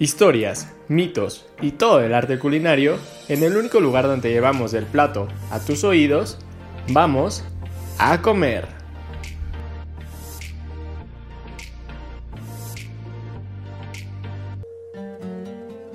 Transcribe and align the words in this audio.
Historias, 0.00 0.72
mitos 0.86 1.44
y 1.60 1.72
todo 1.72 2.00
el 2.04 2.14
arte 2.14 2.38
culinario 2.38 2.98
en 3.28 3.42
el 3.42 3.56
único 3.56 3.80
lugar 3.80 4.06
donde 4.06 4.30
llevamos 4.30 4.72
el 4.74 4.84
plato 4.84 5.26
a 5.50 5.58
tus 5.58 5.82
oídos, 5.82 6.38
vamos 6.92 7.44
a 7.98 8.22
comer. 8.22 8.68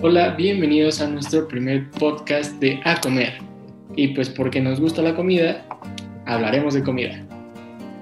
Hola, 0.02 0.32
bienvenidos 0.32 1.00
a 1.00 1.08
nuestro 1.08 1.48
primer 1.48 1.90
podcast 1.92 2.60
de 2.60 2.82
A 2.84 3.00
Comer. 3.00 3.36
Y 3.96 4.10
pues 4.10 4.28
porque 4.28 4.60
nos 4.60 4.82
gusta 4.82 5.02
la 5.02 5.16
comida, 5.16 5.66
hablaremos 6.26 6.74
de 6.74 6.84
comida. 6.84 7.26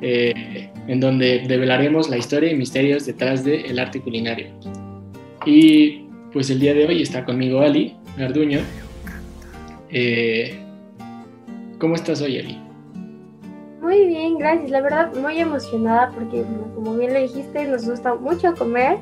Eh, 0.02 0.68
en 0.88 0.99
donde 0.99 1.43
develaremos 1.47 2.09
la 2.09 2.17
historia 2.17 2.52
y 2.52 2.55
misterios 2.55 3.05
detrás 3.05 3.43
del 3.43 3.77
arte 3.77 4.02
culinario. 4.02 4.47
Y 5.45 6.08
pues 6.31 6.50
el 6.50 6.59
día 6.59 6.73
de 6.73 6.86
hoy 6.86 7.02
está 7.02 7.26
conmigo 7.26 7.62
Ali 7.62 7.95
Garduño. 8.18 8.59
Eh, 9.90 10.59
¿Cómo 11.80 11.95
estás 11.95 12.22
hoy, 12.22 12.40
Ali? 12.40 12.62
Muy 13.81 14.05
bien, 14.08 14.38
gracias. 14.38 14.70
La 14.70 14.81
verdad, 14.81 15.14
muy 15.16 15.40
emocionada 15.40 16.12
porque, 16.12 16.44
como 16.76 16.95
bien 16.95 17.14
lo 17.14 17.20
dijiste, 17.20 17.66
nos 17.66 17.90
gusta 17.90 18.14
mucho 18.16 18.54
comer 18.54 19.00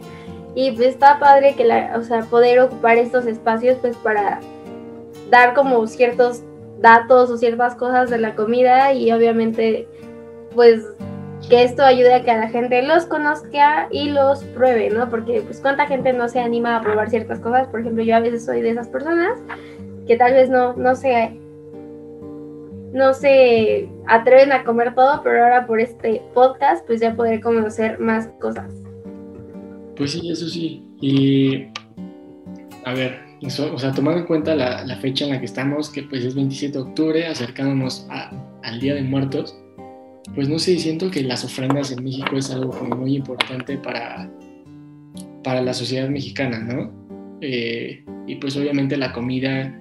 y 0.55 0.71
pues 0.71 0.87
está 0.87 1.19
padre 1.19 1.55
que 1.55 1.65
la, 1.65 1.95
o 1.97 2.03
sea, 2.03 2.21
poder 2.21 2.59
ocupar 2.59 2.97
estos 2.97 3.25
espacios 3.25 3.77
pues 3.81 3.95
para 3.97 4.39
dar 5.29 5.53
como 5.53 5.85
ciertos 5.87 6.41
datos 6.79 7.29
o 7.29 7.37
ciertas 7.37 7.75
cosas 7.75 8.09
de 8.09 8.17
la 8.17 8.35
comida 8.35 8.93
y 8.93 9.11
obviamente 9.11 9.87
pues 10.55 10.85
que 11.47 11.63
esto 11.63 11.83
ayude 11.83 12.13
a 12.13 12.23
que 12.23 12.33
la 12.33 12.49
gente 12.49 12.81
los 12.81 13.05
conozca 13.05 13.87
y 13.91 14.09
los 14.09 14.43
pruebe, 14.43 14.89
¿no? 14.89 15.09
Porque 15.09 15.41
pues 15.41 15.61
cuánta 15.61 15.87
gente 15.87 16.11
no 16.13 16.27
se 16.27 16.39
anima 16.39 16.75
a 16.75 16.81
probar 16.81 17.09
ciertas 17.09 17.39
cosas, 17.39 17.67
por 17.67 17.79
ejemplo, 17.79 18.03
yo 18.03 18.15
a 18.15 18.19
veces 18.19 18.45
soy 18.45 18.61
de 18.61 18.71
esas 18.71 18.87
personas 18.87 19.39
que 20.07 20.17
tal 20.17 20.33
vez 20.33 20.49
no, 20.49 20.73
no 20.73 20.95
se 20.95 21.39
no 22.93 23.13
se 23.13 23.87
atreven 24.07 24.51
a 24.51 24.63
comer 24.63 24.95
todo, 24.95 25.21
pero 25.23 25.43
ahora 25.43 25.67
por 25.67 25.79
este 25.79 26.23
podcast 26.33 26.85
pues 26.87 26.99
ya 26.99 27.15
podré 27.15 27.39
conocer 27.39 27.99
más 27.99 28.27
cosas. 28.39 28.73
Pues 29.95 30.13
sí, 30.13 30.29
eso 30.29 30.47
sí. 30.47 30.83
Y 30.99 31.67
a 32.85 32.93
ver, 32.93 33.19
o 33.43 33.77
sea, 33.77 33.91
tomando 33.93 34.21
en 34.21 34.25
cuenta 34.25 34.55
la, 34.55 34.83
la, 34.83 34.95
fecha 34.97 35.25
en 35.25 35.31
la 35.31 35.39
que 35.39 35.45
estamos, 35.45 35.89
que 35.89 36.03
pues 36.03 36.23
es 36.23 36.35
27 36.35 36.77
de 36.77 36.83
octubre, 36.83 37.27
acercándonos 37.27 38.07
al 38.09 38.79
Día 38.79 38.95
de 38.95 39.03
Muertos, 39.03 39.55
pues 40.35 40.47
no 40.47 40.59
sé, 40.59 40.77
siento 40.79 41.09
que 41.09 41.23
las 41.23 41.43
ofrendas 41.43 41.91
en 41.91 42.03
México 42.03 42.35
es 42.35 42.51
algo 42.51 42.71
como 42.71 42.95
muy 42.95 43.15
importante 43.15 43.77
para, 43.77 44.31
para 45.43 45.61
la 45.61 45.73
sociedad 45.73 46.09
mexicana, 46.09 46.59
¿no? 46.59 46.91
Eh, 47.41 48.03
y 48.27 48.35
pues 48.35 48.55
obviamente 48.57 48.97
la 48.97 49.11
comida 49.11 49.75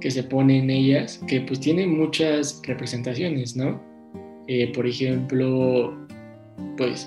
que 0.00 0.10
se 0.10 0.24
pone 0.24 0.58
en 0.58 0.70
ellas, 0.70 1.22
que 1.28 1.40
pues 1.42 1.60
tiene 1.60 1.86
muchas 1.86 2.60
representaciones, 2.64 3.56
¿no? 3.56 3.80
Eh, 4.48 4.72
por 4.72 4.86
ejemplo, 4.86 5.96
pues 6.76 7.06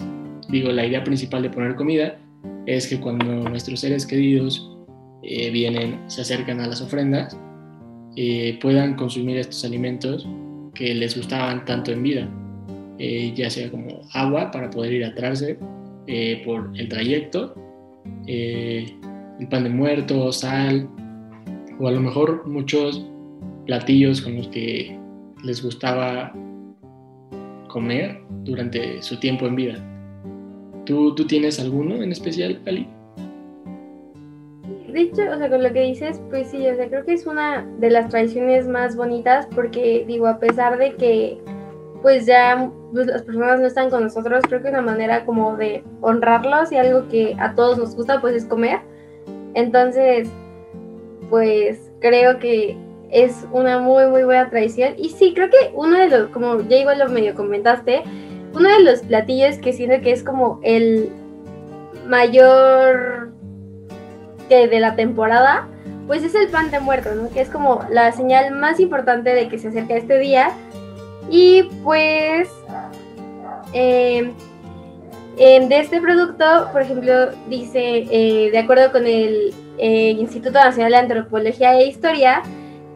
digo, 0.50 0.72
la 0.72 0.86
idea 0.86 1.04
principal 1.04 1.44
de 1.44 1.50
poner 1.50 1.76
comida 1.76 2.18
es 2.66 2.88
que 2.88 3.00
cuando 3.00 3.50
nuestros 3.50 3.82
seres 3.82 4.06
queridos 4.06 4.72
eh, 5.24 5.52
vienen, 5.52 6.00
se 6.08 6.22
acercan 6.22 6.62
a 6.62 6.68
las 6.68 6.82
ofrendas, 6.82 7.38
puedan 8.62 8.96
consumir 8.96 9.36
estos 9.36 9.66
alimentos 9.66 10.26
que 10.74 10.96
les 10.96 11.18
gustaban 11.18 11.66
tanto 11.66 11.92
en 11.92 12.02
vida. 12.02 12.45
Eh, 12.98 13.34
ya 13.36 13.50
sea 13.50 13.70
como 13.70 14.02
agua 14.14 14.52
para 14.52 14.70
poder 14.70 14.94
ir 14.94 15.02
hidratarse 15.02 15.58
eh, 16.08 16.42
por 16.46 16.72
el 16.76 16.88
trayecto, 16.88 17.54
eh, 18.26 18.86
el 19.40 19.48
pan 19.50 19.66
de 19.66 19.70
muerto, 19.70 20.32
sal, 20.32 20.88
o 21.80 21.88
a 21.88 21.92
lo 21.92 22.00
mejor 22.00 22.48
muchos 22.48 23.06
platillos 23.66 24.22
con 24.22 24.38
los 24.38 24.48
que 24.48 24.98
les 25.44 25.62
gustaba 25.62 26.34
comer 27.68 28.22
durante 28.44 29.02
su 29.02 29.20
tiempo 29.20 29.46
en 29.46 29.56
vida. 29.56 29.76
¿Tú, 30.86 31.14
tú 31.16 31.28
tienes 31.28 31.60
alguno 31.60 32.02
en 32.02 32.14
especial, 32.14 32.62
Ali? 32.66 32.88
De 34.88 35.12
o 35.12 35.38
sea, 35.38 35.50
con 35.50 35.62
lo 35.62 35.74
que 35.74 35.82
dices, 35.82 36.22
pues 36.30 36.52
sí, 36.52 36.66
o 36.66 36.74
creo 36.74 37.04
que 37.04 37.14
es 37.14 37.28
una 37.28 37.66
de 37.80 37.90
las 37.90 38.08
tradiciones 38.08 38.66
más 38.70 38.96
bonitas 38.96 39.46
porque, 39.54 40.06
digo, 40.08 40.28
a 40.28 40.40
pesar 40.40 40.78
de 40.78 40.96
que 40.96 41.38
pues 42.02 42.28
ya 42.28 42.72
pues, 42.96 43.08
las 43.08 43.24
personas 43.24 43.60
no 43.60 43.68
están 43.68 43.90
con 43.90 44.04
nosotros, 44.04 44.42
creo 44.48 44.64
que 44.64 44.70
una 44.70 44.82
manera 44.82 45.26
como 45.26 45.58
de 45.58 45.84
honrarlos 46.02 46.72
y 46.72 46.78
algo 46.78 47.08
que 47.10 47.36
a 47.40 47.54
todos 47.54 47.78
nos 47.78 47.96
gusta 47.96 48.22
pues 48.22 48.36
es 48.36 48.46
comer. 48.46 48.80
Entonces, 49.54 50.30
pues 51.30 51.92
creo 52.00 52.40
que 52.40 52.78
es 53.12 53.46
una 53.52 53.80
muy 53.80 54.08
muy 54.08 54.24
buena 54.24 54.50
tradición 54.50 54.94
y 54.98 55.10
sí, 55.10 55.34
creo 55.34 55.50
que 55.50 55.72
uno 55.74 55.98
de 55.98 56.08
los, 56.08 56.30
como 56.30 56.62
ya 56.62 56.78
igual 56.78 57.00
lo 57.00 57.10
medio 57.10 57.36
comentaste, 57.36 58.04
uno 58.54 58.70
de 58.70 58.84
los 58.84 59.02
platillos 59.02 59.58
que 59.58 59.74
siento 59.74 60.02
que 60.02 60.12
es 60.12 60.24
como 60.24 60.60
el 60.64 61.10
mayor 62.08 63.34
que 64.48 64.68
de 64.68 64.80
la 64.80 64.96
temporada, 64.96 65.68
pues 66.08 66.24
es 66.24 66.34
el 66.36 66.48
pan 66.48 66.72
de 66.72 66.80
muerto, 66.80 67.14
¿no? 67.14 67.30
Que 67.30 67.42
es 67.42 67.50
como 67.50 67.86
la 67.90 68.12
señal 68.14 68.52
más 68.52 68.80
importante 68.80 69.34
de 69.34 69.50
que 69.50 69.58
se 69.58 69.68
acerca 69.68 69.96
este 69.96 70.18
día 70.18 70.52
y 71.30 71.64
pues 71.84 72.50
em, 73.76 74.34
em, 75.38 75.68
de 75.68 75.80
este 75.80 76.00
producto, 76.00 76.70
por 76.72 76.82
ejemplo, 76.82 77.32
dice, 77.50 78.08
eh, 78.10 78.50
de 78.52 78.58
acuerdo 78.58 78.92
con 78.92 79.06
el 79.06 79.54
eh, 79.78 80.12
Instituto 80.12 80.54
Nacional 80.54 80.92
de 80.92 80.98
Antropología 80.98 81.74
e 81.74 81.88
Historia, 81.88 82.42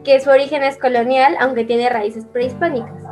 que 0.04 0.18
su 0.20 0.30
origen 0.30 0.64
es 0.64 0.78
colonial, 0.78 1.36
aunque 1.38 1.64
tiene 1.64 1.90
raíces 1.90 2.24
prehispánicas. 2.24 3.04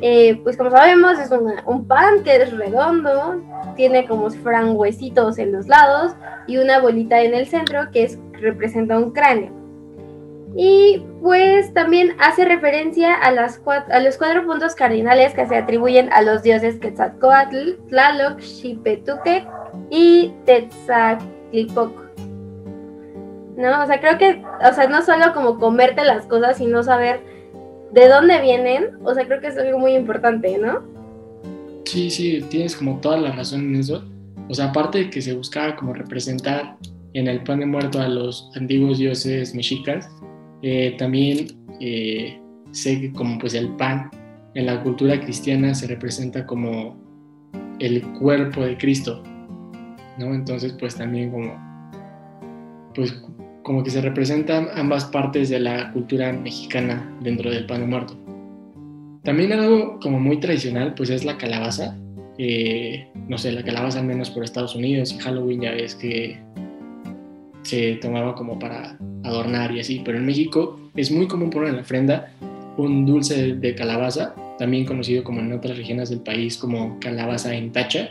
Eh, 0.00 0.40
pues 0.42 0.56
como 0.56 0.70
sabemos, 0.70 1.18
es 1.20 1.30
un 1.66 1.86
pan 1.86 2.24
que 2.24 2.34
es 2.34 2.52
redondo, 2.52 3.40
tiene 3.76 4.06
como 4.06 4.28
si 4.28 4.38
fueran 4.38 4.76
huesitos 4.76 5.38
en 5.38 5.52
los 5.52 5.68
lados 5.68 6.12
y 6.48 6.58
una 6.58 6.80
bolita 6.80 7.22
en 7.22 7.32
el 7.32 7.46
centro 7.46 7.90
que 7.92 8.02
es, 8.02 8.18
representa 8.32 8.98
un 8.98 9.12
cráneo. 9.12 9.63
Y 10.56 11.02
pues 11.20 11.74
también 11.74 12.14
hace 12.20 12.44
referencia 12.44 13.14
a, 13.14 13.32
las 13.32 13.60
a 13.66 14.00
los 14.00 14.16
cuatro 14.16 14.46
puntos 14.46 14.74
cardinales 14.74 15.34
que 15.34 15.46
se 15.46 15.56
atribuyen 15.56 16.12
a 16.12 16.22
los 16.22 16.44
dioses 16.44 16.76
Quetzalcoatl, 16.76 17.72
Tlaloc, 17.88 18.38
Xipetuque 18.38 19.44
y 19.90 20.32
Tetzatlipoc. 20.46 21.92
¿No? 23.56 23.82
O 23.82 23.86
sea, 23.86 24.00
creo 24.00 24.18
que, 24.18 24.44
o 24.68 24.74
sea, 24.74 24.86
no 24.88 25.02
solo 25.02 25.32
como 25.32 25.58
comerte 25.58 26.04
las 26.04 26.26
cosas, 26.26 26.58
sino 26.58 26.82
saber 26.82 27.20
de 27.92 28.08
dónde 28.08 28.40
vienen. 28.40 28.98
O 29.04 29.14
sea, 29.14 29.26
creo 29.26 29.40
que 29.40 29.48
es 29.48 29.58
algo 29.58 29.78
muy 29.78 29.94
importante, 29.94 30.56
¿no? 30.58 30.82
Sí, 31.84 32.10
sí, 32.10 32.44
tienes 32.48 32.76
como 32.76 33.00
toda 33.00 33.16
la 33.16 33.32
razón 33.32 33.60
en 33.60 33.76
eso. 33.76 34.04
O 34.48 34.54
sea, 34.54 34.66
aparte 34.66 34.98
de 34.98 35.10
que 35.10 35.22
se 35.22 35.34
buscaba 35.34 35.74
como 35.76 35.94
representar 35.94 36.76
en 37.12 37.28
el 37.28 37.42
pan 37.42 37.60
de 37.60 37.66
muerto 37.66 38.00
a 38.00 38.08
los 38.08 38.50
antiguos 38.56 38.98
dioses 38.98 39.54
mexicas, 39.54 40.08
eh, 40.66 40.94
también 40.96 41.46
eh, 41.78 42.40
sé 42.70 42.98
que 42.98 43.12
como 43.12 43.38
pues 43.38 43.52
el 43.52 43.68
pan 43.76 44.10
en 44.54 44.64
la 44.64 44.82
cultura 44.82 45.20
cristiana 45.20 45.74
se 45.74 45.86
representa 45.86 46.46
como 46.46 46.96
el 47.80 48.00
cuerpo 48.12 48.62
de 48.62 48.78
Cristo, 48.78 49.22
¿no? 50.18 50.32
Entonces 50.32 50.74
pues 50.80 50.94
también 50.94 51.32
como 51.32 51.54
pues 52.94 53.22
como 53.62 53.84
que 53.84 53.90
se 53.90 54.00
representan 54.00 54.68
ambas 54.74 55.04
partes 55.04 55.50
de 55.50 55.60
la 55.60 55.92
cultura 55.92 56.32
mexicana 56.32 57.14
dentro 57.20 57.50
del 57.50 57.66
pan 57.66 57.86
muerto. 57.86 58.16
También 59.22 59.52
algo 59.52 59.98
como 60.00 60.18
muy 60.18 60.40
tradicional 60.40 60.94
pues 60.94 61.10
es 61.10 61.26
la 61.26 61.36
calabaza, 61.36 61.94
eh, 62.38 63.06
no 63.28 63.36
sé, 63.36 63.52
la 63.52 63.62
calabaza 63.62 63.98
al 63.98 64.06
menos 64.06 64.30
por 64.30 64.42
Estados 64.42 64.74
Unidos 64.74 65.12
y 65.12 65.18
Halloween 65.18 65.60
ya 65.60 65.72
ves 65.72 65.94
que 65.94 66.40
se 67.64 67.96
tomaba 67.96 68.34
como 68.34 68.58
para 68.58 68.98
adornar 69.24 69.74
y 69.74 69.80
así, 69.80 70.02
pero 70.04 70.18
en 70.18 70.26
México 70.26 70.78
es 70.94 71.10
muy 71.10 71.26
común 71.26 71.50
poner 71.50 71.70
en 71.70 71.76
la 71.76 71.82
ofrenda 71.82 72.32
un 72.76 73.06
dulce 73.06 73.54
de 73.54 73.74
calabaza, 73.74 74.34
también 74.58 74.84
conocido 74.84 75.24
como 75.24 75.40
en 75.40 75.52
otras 75.52 75.76
regiones 75.76 76.10
del 76.10 76.20
país 76.20 76.56
como 76.56 76.98
calabaza 77.00 77.54
en 77.54 77.72
tacha, 77.72 78.10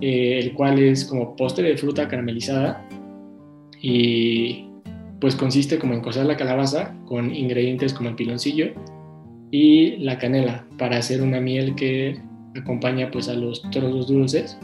eh, 0.00 0.38
el 0.42 0.52
cual 0.54 0.78
es 0.78 1.04
como 1.04 1.36
postre 1.36 1.68
de 1.68 1.76
fruta 1.76 2.08
caramelizada 2.08 2.86
y 3.80 4.66
pues 5.20 5.34
consiste 5.34 5.78
como 5.78 5.94
en 5.94 6.00
cocer 6.00 6.26
la 6.26 6.36
calabaza 6.36 6.94
con 7.06 7.34
ingredientes 7.34 7.94
como 7.94 8.10
el 8.10 8.14
piloncillo 8.14 8.72
y 9.50 9.96
la 9.98 10.18
canela 10.18 10.66
para 10.78 10.98
hacer 10.98 11.22
una 11.22 11.40
miel 11.40 11.74
que 11.74 12.20
acompaña 12.54 13.10
pues 13.10 13.28
a 13.28 13.34
los 13.34 13.62
trozos 13.70 14.08
dulces. 14.08 14.58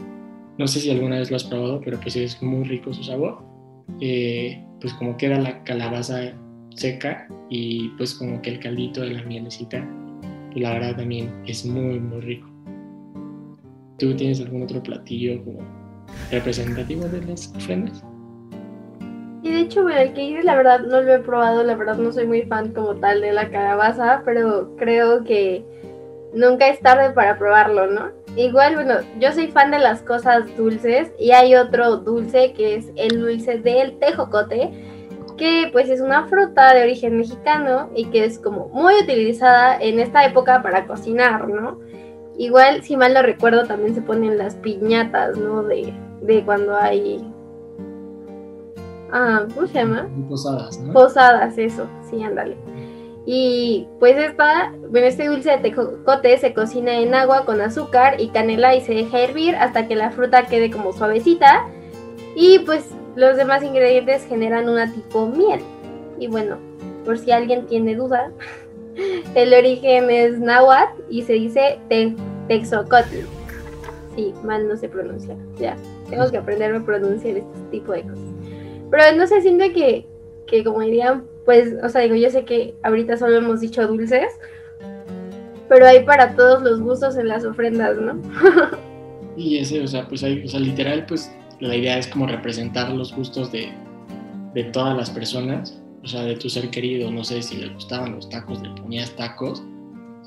No 0.57 0.67
sé 0.67 0.79
si 0.79 0.91
alguna 0.91 1.17
vez 1.17 1.31
lo 1.31 1.37
has 1.37 1.43
probado, 1.43 1.81
pero 1.83 1.99
pues 1.99 2.15
es 2.15 2.41
muy 2.43 2.63
rico 2.65 2.93
su 2.93 3.03
sabor. 3.03 3.52
Eh, 4.01 4.63
pues 4.81 4.93
como 4.95 5.15
queda 5.17 5.37
la 5.39 5.63
calabaza 5.63 6.33
seca 6.75 7.27
y 7.49 7.89
pues 7.97 8.15
como 8.15 8.41
que 8.41 8.51
el 8.51 8.59
caldito 8.59 9.01
de 9.01 9.11
la 9.11 9.23
mielecita, 9.23 9.87
pues 10.51 10.61
la 10.61 10.73
verdad 10.73 10.97
también 10.97 11.31
es 11.45 11.65
muy, 11.65 11.99
muy 11.99 12.21
rico. 12.21 12.49
¿Tú 13.99 14.15
tienes 14.15 14.41
algún 14.41 14.63
otro 14.63 14.81
platillo 14.81 15.43
como 15.43 15.59
representativo 16.31 17.05
de 17.05 17.21
las 17.25 17.53
ofrendas? 17.55 18.03
Y 19.43 19.51
de 19.51 19.59
hecho, 19.59 19.83
bueno, 19.83 19.99
el 19.99 20.13
que 20.13 20.21
dices, 20.21 20.45
la 20.45 20.55
verdad 20.55 20.79
no 20.81 21.01
lo 21.01 21.13
he 21.13 21.19
probado, 21.19 21.63
la 21.63 21.75
verdad 21.75 21.97
no 21.97 22.11
soy 22.11 22.25
muy 22.25 22.43
fan 22.43 22.73
como 22.73 22.95
tal 22.95 23.21
de 23.21 23.33
la 23.33 23.49
calabaza, 23.49 24.21
pero 24.25 24.75
creo 24.77 25.23
que 25.25 25.65
nunca 26.33 26.69
es 26.69 26.79
tarde 26.79 27.11
para 27.11 27.37
probarlo, 27.37 27.87
¿no? 27.87 28.22
Igual, 28.35 28.75
bueno, 28.75 28.95
yo 29.19 29.31
soy 29.31 29.47
fan 29.47 29.69
de 29.69 29.77
las 29.77 30.01
cosas 30.01 30.45
dulces 30.57 31.11
y 31.19 31.31
hay 31.31 31.55
otro 31.55 31.97
dulce 31.97 32.53
que 32.53 32.75
es 32.75 32.91
el 32.95 33.21
dulce 33.21 33.59
del 33.59 33.99
tejocote, 33.99 34.71
que 35.37 35.69
pues 35.71 35.89
es 35.89 36.01
una 36.01 36.25
fruta 36.27 36.73
de 36.73 36.81
origen 36.81 37.17
mexicano 37.17 37.89
y 37.95 38.05
que 38.05 38.25
es 38.25 38.39
como 38.39 38.69
muy 38.69 38.95
utilizada 39.03 39.77
en 39.79 39.99
esta 39.99 40.25
época 40.25 40.63
para 40.63 40.87
cocinar, 40.87 41.47
¿no? 41.47 41.79
Igual, 42.37 42.81
si 42.81 42.97
mal 42.97 43.13
no 43.13 43.21
recuerdo, 43.21 43.65
también 43.65 43.93
se 43.93 44.01
ponen 44.01 44.39
las 44.39 44.55
piñatas, 44.55 45.37
¿no? 45.37 45.63
De, 45.63 45.93
de 46.21 46.43
cuando 46.43 46.75
hay... 46.75 47.23
Ah, 49.11 49.45
¿cómo 49.53 49.67
se 49.67 49.73
llama? 49.75 50.09
Posadas, 50.27 50.79
¿no? 50.79 50.93
Posadas, 50.93 51.55
eso, 51.59 51.85
sí, 52.09 52.23
ándale. 52.23 52.57
Y 53.25 53.87
pues 53.99 54.17
esta, 54.17 54.73
este 54.93 55.27
dulce 55.27 55.51
de 55.51 55.57
tejocote 55.57 56.37
se 56.37 56.53
cocina 56.53 56.99
en 56.99 57.15
agua 57.15 57.45
con 57.45 57.61
azúcar 57.61 58.19
y 58.19 58.29
canela 58.29 58.75
y 58.75 58.81
se 58.81 58.93
deja 58.93 59.21
hervir 59.21 59.55
hasta 59.55 59.87
que 59.87 59.95
la 59.95 60.11
fruta 60.11 60.45
quede 60.47 60.69
como 60.69 60.91
suavecita. 60.91 61.65
Y 62.35 62.59
pues 62.59 62.89
los 63.15 63.37
demás 63.37 63.63
ingredientes 63.63 64.25
generan 64.25 64.67
una 64.67 64.91
tipo 64.91 65.27
miel. 65.27 65.61
Y 66.19 66.27
bueno, 66.27 66.57
por 67.05 67.17
si 67.17 67.31
alguien 67.31 67.65
tiene 67.67 67.95
duda, 67.95 68.31
el 69.35 69.53
origen 69.53 70.09
es 70.09 70.39
náhuatl 70.39 71.01
y 71.09 71.21
se 71.21 71.33
dice 71.33 71.79
te 71.87 72.15
texocotl. 72.47 73.25
Sí, 74.15 74.33
mal 74.43 74.67
no 74.67 74.75
se 74.75 74.89
pronuncia. 74.89 75.35
Ya, 75.57 75.75
tengo 76.09 76.29
que 76.29 76.37
aprenderme 76.37 76.79
a 76.79 76.85
pronunciar 76.85 77.37
este 77.37 77.59
tipo 77.71 77.93
de 77.93 78.03
cosas. 78.03 78.19
Pero 78.91 79.17
no 79.17 79.25
sé, 79.25 79.41
siento 79.41 79.65
que, 79.73 80.05
que 80.45 80.63
como 80.63 80.81
dirían 80.81 81.25
pues, 81.45 81.73
o 81.83 81.89
sea, 81.89 82.01
digo, 82.01 82.15
yo 82.15 82.29
sé 82.29 82.45
que 82.45 82.75
ahorita 82.83 83.17
solo 83.17 83.37
hemos 83.37 83.59
dicho 83.59 83.85
dulces, 83.87 84.31
pero 85.69 85.87
hay 85.87 86.03
para 86.03 86.35
todos 86.35 86.61
los 86.61 86.81
gustos 86.81 87.17
en 87.17 87.27
las 87.27 87.45
ofrendas, 87.45 87.97
¿no? 87.97 88.21
y 89.37 89.57
ese, 89.57 89.81
o 89.81 89.87
sea, 89.87 90.07
pues 90.07 90.23
hay, 90.23 90.43
o 90.45 90.47
sea, 90.47 90.59
literal, 90.59 91.05
pues 91.05 91.31
la 91.59 91.75
idea 91.75 91.97
es 91.97 92.07
como 92.07 92.27
representar 92.27 92.91
los 92.91 93.15
gustos 93.15 93.51
de, 93.51 93.69
de 94.53 94.63
todas 94.65 94.95
las 94.95 95.09
personas, 95.09 95.81
o 96.03 96.07
sea, 96.07 96.23
de 96.23 96.35
tu 96.35 96.49
ser 96.49 96.69
querido, 96.69 97.09
no 97.11 97.23
sé 97.23 97.41
si 97.41 97.57
le 97.57 97.69
gustaban 97.69 98.15
los 98.15 98.29
tacos, 98.29 98.61
le 98.61 98.69
ponías 98.81 99.11
tacos, 99.15 99.63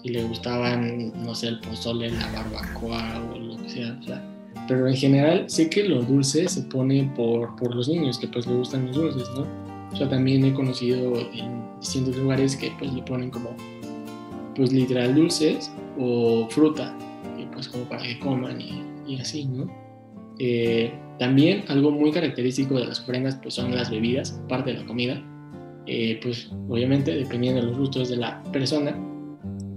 si 0.03 0.09
le 0.09 0.25
gustaban, 0.25 1.13
no 1.23 1.35
sé, 1.35 1.49
el 1.49 1.61
pozole, 1.61 2.11
la 2.11 2.33
barbacoa 2.33 3.23
o 3.33 3.39
lo 3.39 3.57
que 3.63 3.69
sea, 3.69 3.99
o 4.01 4.03
sea, 4.03 4.37
pero 4.69 4.89
en 4.89 4.97
general 4.97 5.49
sé 5.49 5.71
que 5.71 5.85
lo 5.85 6.03
dulce 6.03 6.49
se 6.49 6.63
pone 6.63 7.13
por, 7.15 7.55
por 7.57 7.75
los 7.75 7.89
niños, 7.89 8.19
que 8.19 8.29
pues 8.29 8.47
le 8.47 8.55
gustan 8.55 8.87
los 8.87 8.97
dulces, 8.97 9.29
¿no? 9.37 9.66
También 10.11 10.45
he 10.45 10.53
conocido 10.53 11.19
en 11.33 11.63
distintos 11.81 12.17
lugares 12.17 12.57
que 12.57 12.71
pues 12.79 12.93
le 12.93 13.03
ponen 13.03 13.31
como, 13.31 13.51
pues 14.55 14.73
literal 14.73 15.15
dulces 15.15 15.73
o 15.99 16.47
fruta, 16.51 16.95
y 17.39 17.45
pues 17.47 17.69
como 17.69 17.85
para 17.85 18.03
que 18.03 18.19
coman 18.19 18.61
y, 18.61 19.17
así, 19.21 19.47
¿no? 19.47 19.71
Eh, 20.39 20.93
también 21.19 21.65
algo 21.69 21.91
muy 21.91 22.13
característico 22.13 22.75
de 22.75 22.87
las 22.87 23.01
ofrendas 23.01 23.39
pues 23.43 23.55
son 23.55 23.75
las 23.75 23.91
bebidas, 23.91 24.39
parte 24.49 24.73
de 24.73 24.81
la 24.81 24.87
comida, 24.87 25.23
eh, 25.87 26.21
pues 26.23 26.51
obviamente 26.69 27.15
dependiendo 27.15 27.63
de 27.63 27.69
los 27.69 27.79
gustos 27.79 28.11
de 28.11 28.17
la 28.17 28.43
persona, 28.53 28.95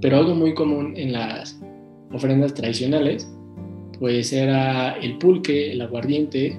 pero 0.02 0.18
algo 0.18 0.36
muy 0.36 0.54
común 0.54 0.94
en 0.98 1.14
las 1.14 1.62
ofrendas 2.12 2.54
tradicionales 2.54 3.30
pues 4.00 4.34
era 4.34 4.92
el 4.94 5.18
pulque, 5.18 5.74
el 5.74 5.82
aguardiente, 5.82 6.58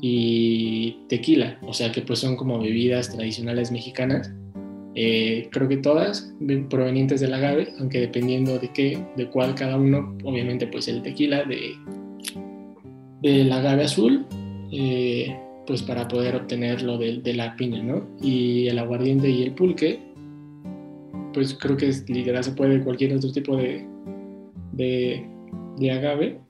y 0.00 0.98
tequila, 1.08 1.58
o 1.62 1.72
sea 1.72 1.90
que 1.90 2.02
pues 2.02 2.20
son 2.20 2.36
como 2.36 2.58
bebidas 2.58 3.10
tradicionales 3.14 3.72
mexicanas. 3.72 4.32
Eh, 4.94 5.48
creo 5.52 5.68
que 5.68 5.76
todas 5.76 6.34
provenientes 6.70 7.20
del 7.20 7.34
agave, 7.34 7.68
aunque 7.78 8.00
dependiendo 8.00 8.58
de 8.58 8.72
qué, 8.72 8.98
de 9.16 9.28
cuál 9.28 9.54
cada 9.54 9.76
uno, 9.76 10.16
obviamente 10.24 10.66
pues 10.66 10.88
el 10.88 11.02
tequila 11.02 11.44
de 11.44 11.74
del 13.22 13.50
agave 13.50 13.84
azul, 13.84 14.26
eh, 14.72 15.36
pues 15.66 15.82
para 15.82 16.08
poder 16.08 16.36
obtenerlo 16.36 16.98
de, 16.98 17.18
de, 17.18 17.34
la 17.34 17.56
piña, 17.56 17.82
¿no? 17.82 18.06
Y 18.22 18.68
el 18.68 18.78
aguardiente 18.78 19.28
y 19.28 19.42
el 19.42 19.52
pulque, 19.52 20.00
pues 21.34 21.54
creo 21.54 21.76
que 21.76 21.92
literal 22.08 22.44
se 22.44 22.52
puede 22.52 22.82
cualquier 22.82 23.14
otro 23.14 23.32
tipo 23.32 23.56
de, 23.56 23.86
de, 24.72 25.26
de 25.78 25.90
agave, 25.90 26.40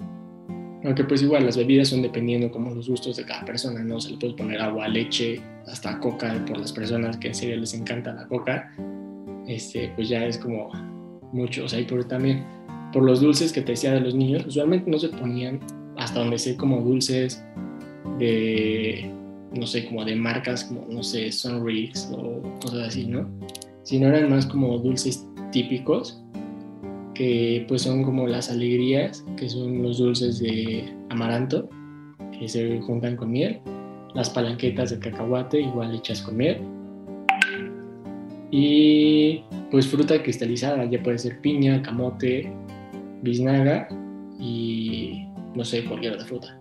aunque 0.85 1.05
pues 1.05 1.23
igual 1.23 1.45
las 1.45 1.57
bebidas 1.57 1.89
son 1.89 2.03
dependiendo 2.03 2.51
como 2.51 2.71
los 2.71 2.89
gustos 2.89 3.17
de 3.17 3.25
cada 3.25 3.45
persona, 3.45 3.83
¿no? 3.83 4.01
Se 4.01 4.13
le 4.13 4.17
puede 4.19 4.35
poner 4.35 4.61
agua, 4.61 4.87
leche, 4.89 5.41
hasta 5.67 5.99
coca 5.99 6.45
por 6.47 6.59
las 6.59 6.73
personas 6.73 7.17
que 7.17 7.29
en 7.29 7.35
serio 7.35 7.57
les 7.57 7.75
encanta 7.75 8.13
la 8.13 8.27
coca. 8.29 8.73
Este, 9.47 9.91
pues 9.97 10.09
ya 10.09 10.25
es 10.27 10.39
como 10.39 10.71
mucho, 11.33 11.65
o 11.65 11.69
sea, 11.69 11.81
y 11.81 11.85
por 11.85 12.05
también 12.05 12.45
por 12.93 13.03
los 13.03 13.21
dulces 13.21 13.53
que 13.53 13.61
te 13.61 13.73
decía 13.73 13.93
de 13.93 14.01
los 14.01 14.15
niños, 14.15 14.47
usualmente 14.47 14.91
no 14.91 14.99
se 14.99 15.09
ponían 15.09 15.61
hasta 15.97 16.21
donde 16.21 16.39
sé 16.39 16.57
como 16.57 16.81
dulces 16.81 17.45
de, 18.19 19.11
no 19.55 19.67
sé, 19.67 19.87
como 19.87 20.05
de 20.05 20.15
marcas 20.15 20.65
como, 20.65 20.87
no 20.89 21.03
sé, 21.03 21.31
Sunrix 21.33 22.11
o 22.13 22.41
cosas 22.61 22.89
así, 22.89 23.07
¿no? 23.07 23.29
Sino 23.83 24.09
eran 24.09 24.31
más 24.31 24.47
como 24.47 24.79
dulces 24.79 25.27
típicos 25.51 26.23
que 27.19 27.65
pues 27.67 27.83
son 27.83 28.05
como 28.05 28.29
las 28.29 28.49
alegrías, 28.49 29.25
que 29.37 29.49
son 29.49 29.83
los 29.83 29.99
dulces 29.99 30.39
de 30.39 30.85
amaranto, 31.11 31.69
que 32.39 32.47
se 32.47 32.81
juntan 32.83 33.17
con 33.17 33.33
miel, 33.33 33.59
las 34.15 34.31
palanquetas 34.31 34.91
de 34.91 35.01
cacahuate 35.01 35.61
igual 35.61 35.97
hechas 35.97 36.23
con 36.23 36.37
miel, 36.37 36.59
y 38.53 39.43
pues 39.73 39.89
fruta 39.89 40.23
cristalizada, 40.23 40.85
ya 40.85 41.03
puede 41.03 41.19
ser 41.19 41.41
piña, 41.41 41.83
camote, 41.83 42.53
biznaga 43.23 43.89
y 44.39 45.27
no 45.57 45.65
sé, 45.65 45.85
cualquier 45.85 46.13
otra 46.13 46.25
fruta. 46.25 46.55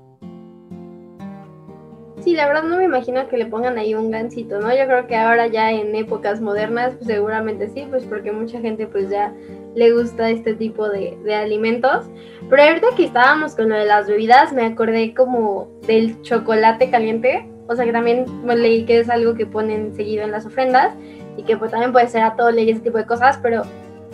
Sí, 2.21 2.33
la 2.33 2.47
verdad 2.47 2.63
no 2.63 2.77
me 2.77 2.85
imagino 2.85 3.27
que 3.29 3.37
le 3.37 3.45
pongan 3.45 3.77
ahí 3.77 3.93
un 3.93 4.09
gansito, 4.09 4.59
¿no? 4.59 4.75
Yo 4.75 4.85
creo 4.85 5.05
que 5.05 5.15
ahora 5.15 5.45
ya 5.47 5.71
en 5.71 5.95
épocas 5.95 6.41
modernas, 6.41 6.95
pues 6.95 7.05
seguramente 7.05 7.69
sí, 7.69 7.85
pues 7.89 8.03
porque 8.05 8.31
mucha 8.31 8.59
gente 8.59 8.87
pues 8.87 9.11
ya 9.11 9.33
le 9.77 9.91
gusta 9.91 10.31
este 10.31 10.55
tipo 10.55 10.89
de, 10.89 11.15
alimentos. 11.35 12.07
Pero 12.49 12.63
ahorita 12.63 12.87
que 12.97 13.05
estábamos 13.05 13.55
con 13.55 13.69
lo 13.69 13.75
de 13.75 13.85
las 13.85 14.07
bebidas, 14.07 14.51
me 14.51 14.65
acordé 14.65 15.13
como 15.13 15.69
del 15.85 16.19
chocolate 16.23 16.89
caliente. 16.89 17.47
O 17.67 17.75
sea 17.75 17.85
que 17.85 17.91
también 17.91 18.25
leí 18.47 18.85
que 18.85 18.99
es 18.99 19.09
algo 19.09 19.35
que 19.35 19.45
ponen 19.45 19.95
seguido 19.95 20.23
en 20.23 20.31
las 20.31 20.47
ofrendas 20.47 20.95
y 21.37 21.43
que 21.43 21.57
pues 21.57 21.69
también 21.69 21.91
puede 21.91 22.07
ser 22.07 22.23
a 22.23 22.35
todo 22.35 22.49
y 22.57 22.69
ese 22.71 22.79
tipo 22.79 22.97
de 22.97 23.05
cosas, 23.05 23.37
pero 23.43 23.63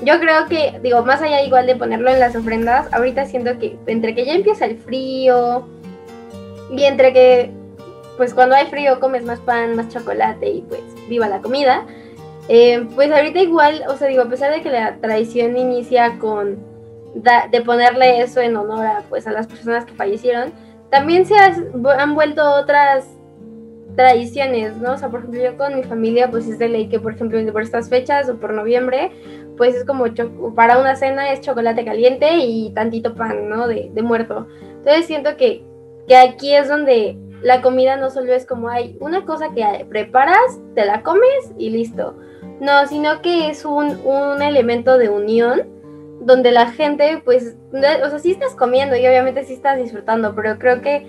yo 0.03 0.19
creo 0.19 0.47
que, 0.49 0.79
digo, 0.83 1.01
más 1.05 1.21
allá 1.21 1.41
igual 1.43 1.65
de 1.65 1.77
ponerlo 1.77 2.09
en 2.09 2.19
las 2.19 2.35
ofrendas, 2.35 2.91
ahorita 2.91 3.25
siento 3.25 3.57
que 3.57 3.77
entre 3.85 4.15
que 4.15 4.25
ya 4.25 4.33
empieza 4.33 4.65
el 4.65 4.77
frío 4.77 5.65
y 6.75 6.83
entre 6.83 7.13
que, 7.13 7.51
pues 8.17 8.33
cuando 8.33 8.55
hay 8.55 8.65
frío 8.65 8.99
comes 8.99 9.23
más 9.23 9.39
pan, 9.39 9.77
más 9.77 9.87
chocolate 9.89 10.49
y 10.49 10.61
pues 10.63 10.81
viva 11.07 11.29
la 11.29 11.39
comida, 11.41 11.85
eh, 12.49 12.85
pues 12.95 13.11
ahorita 13.11 13.39
igual, 13.39 13.83
o 13.87 13.95
sea, 13.95 14.07
digo, 14.07 14.23
a 14.23 14.29
pesar 14.29 14.51
de 14.51 14.61
que 14.61 14.69
la 14.69 14.97
tradición 14.97 15.57
inicia 15.57 16.17
con 16.19 16.73
de 17.15 17.61
ponerle 17.61 18.21
eso 18.21 18.41
en 18.41 18.55
honor 18.57 18.85
a, 18.85 19.03
pues, 19.07 19.27
a 19.27 19.31
las 19.31 19.45
personas 19.47 19.85
que 19.85 19.93
fallecieron, 19.93 20.51
también 20.89 21.25
se 21.25 21.35
han 21.35 22.15
vuelto 22.15 22.43
otras 22.55 23.07
tradiciones, 23.95 24.77
¿no? 24.77 24.93
O 24.93 24.97
sea, 24.97 25.09
por 25.09 25.19
ejemplo, 25.19 25.41
yo 25.41 25.57
con 25.57 25.75
mi 25.75 25.83
familia, 25.83 26.31
pues 26.31 26.47
es 26.47 26.57
de 26.57 26.69
ley 26.69 26.89
que, 26.89 26.99
por 26.99 27.13
ejemplo, 27.13 27.39
por 27.51 27.61
estas 27.61 27.89
fechas 27.89 28.29
o 28.29 28.37
por 28.37 28.53
noviembre, 28.53 29.11
pues 29.57 29.75
es 29.75 29.85
como 29.85 30.05
para 30.55 30.79
una 30.79 30.95
cena 30.95 31.31
es 31.31 31.41
chocolate 31.41 31.85
caliente 31.85 32.37
y 32.37 32.71
tantito 32.73 33.13
pan, 33.13 33.49
¿no? 33.49 33.67
De, 33.67 33.91
de 33.93 34.01
muerto. 34.01 34.47
Entonces 34.61 35.05
siento 35.05 35.37
que, 35.37 35.63
que 36.07 36.15
aquí 36.15 36.55
es 36.55 36.67
donde 36.67 37.17
la 37.41 37.61
comida 37.61 37.97
no 37.97 38.09
solo 38.09 38.33
es 38.33 38.45
como 38.47 38.69
hay 38.69 38.97
una 38.99 39.25
cosa 39.25 39.49
que 39.53 39.85
preparas, 39.87 40.59
te 40.73 40.85
la 40.85 41.03
comes 41.03 41.51
y 41.57 41.69
listo 41.69 42.15
no, 42.59 42.87
sino 42.87 43.21
que 43.21 43.49
es 43.49 43.65
un, 43.65 43.99
un 44.05 44.41
elemento 44.41 44.97
de 44.97 45.09
unión 45.09 45.73
donde 46.21 46.51
la 46.51 46.71
gente, 46.71 47.21
pues, 47.23 47.55
o 47.71 47.79
sea, 47.79 48.19
sí 48.19 48.31
estás 48.31 48.55
comiendo 48.55 48.95
y 48.95 49.05
obviamente 49.05 49.43
sí 49.43 49.53
estás 49.53 49.77
disfrutando, 49.77 50.33
pero 50.35 50.57
creo 50.57 50.81
que 50.81 51.05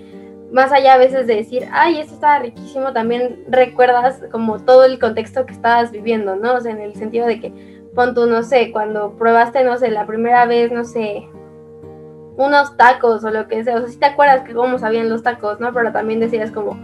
más 0.51 0.71
allá 0.71 0.93
a 0.93 0.97
veces 0.97 1.27
de 1.27 1.35
decir, 1.35 1.67
ay, 1.71 1.99
esto 1.99 2.13
estaba 2.13 2.39
riquísimo, 2.39 2.93
también 2.93 3.43
recuerdas 3.47 4.21
como 4.31 4.59
todo 4.59 4.85
el 4.85 4.99
contexto 4.99 5.45
que 5.45 5.53
estabas 5.53 5.91
viviendo, 5.91 6.35
¿no? 6.35 6.55
O 6.55 6.61
sea, 6.61 6.71
en 6.71 6.81
el 6.81 6.95
sentido 6.95 7.27
de 7.27 7.39
que, 7.39 7.53
pon 7.95 8.13
tú, 8.13 8.25
no 8.25 8.43
sé, 8.43 8.71
cuando 8.71 9.13
probaste, 9.17 9.63
no 9.63 9.77
sé, 9.77 9.89
la 9.89 10.05
primera 10.05 10.45
vez, 10.45 10.71
no 10.71 10.85
sé, 10.85 11.27
unos 12.37 12.75
tacos 12.77 13.23
o 13.23 13.31
lo 13.31 13.47
que 13.47 13.63
sea, 13.63 13.77
o 13.77 13.79
sea, 13.79 13.87
sí 13.89 13.97
te 13.97 14.05
acuerdas 14.05 14.41
que 14.41 14.53
cómo 14.53 14.77
sabían 14.77 15.09
los 15.09 15.23
tacos, 15.23 15.59
¿no? 15.59 15.73
Pero 15.73 15.91
también 15.91 16.19
decías 16.19 16.51
como, 16.51 16.77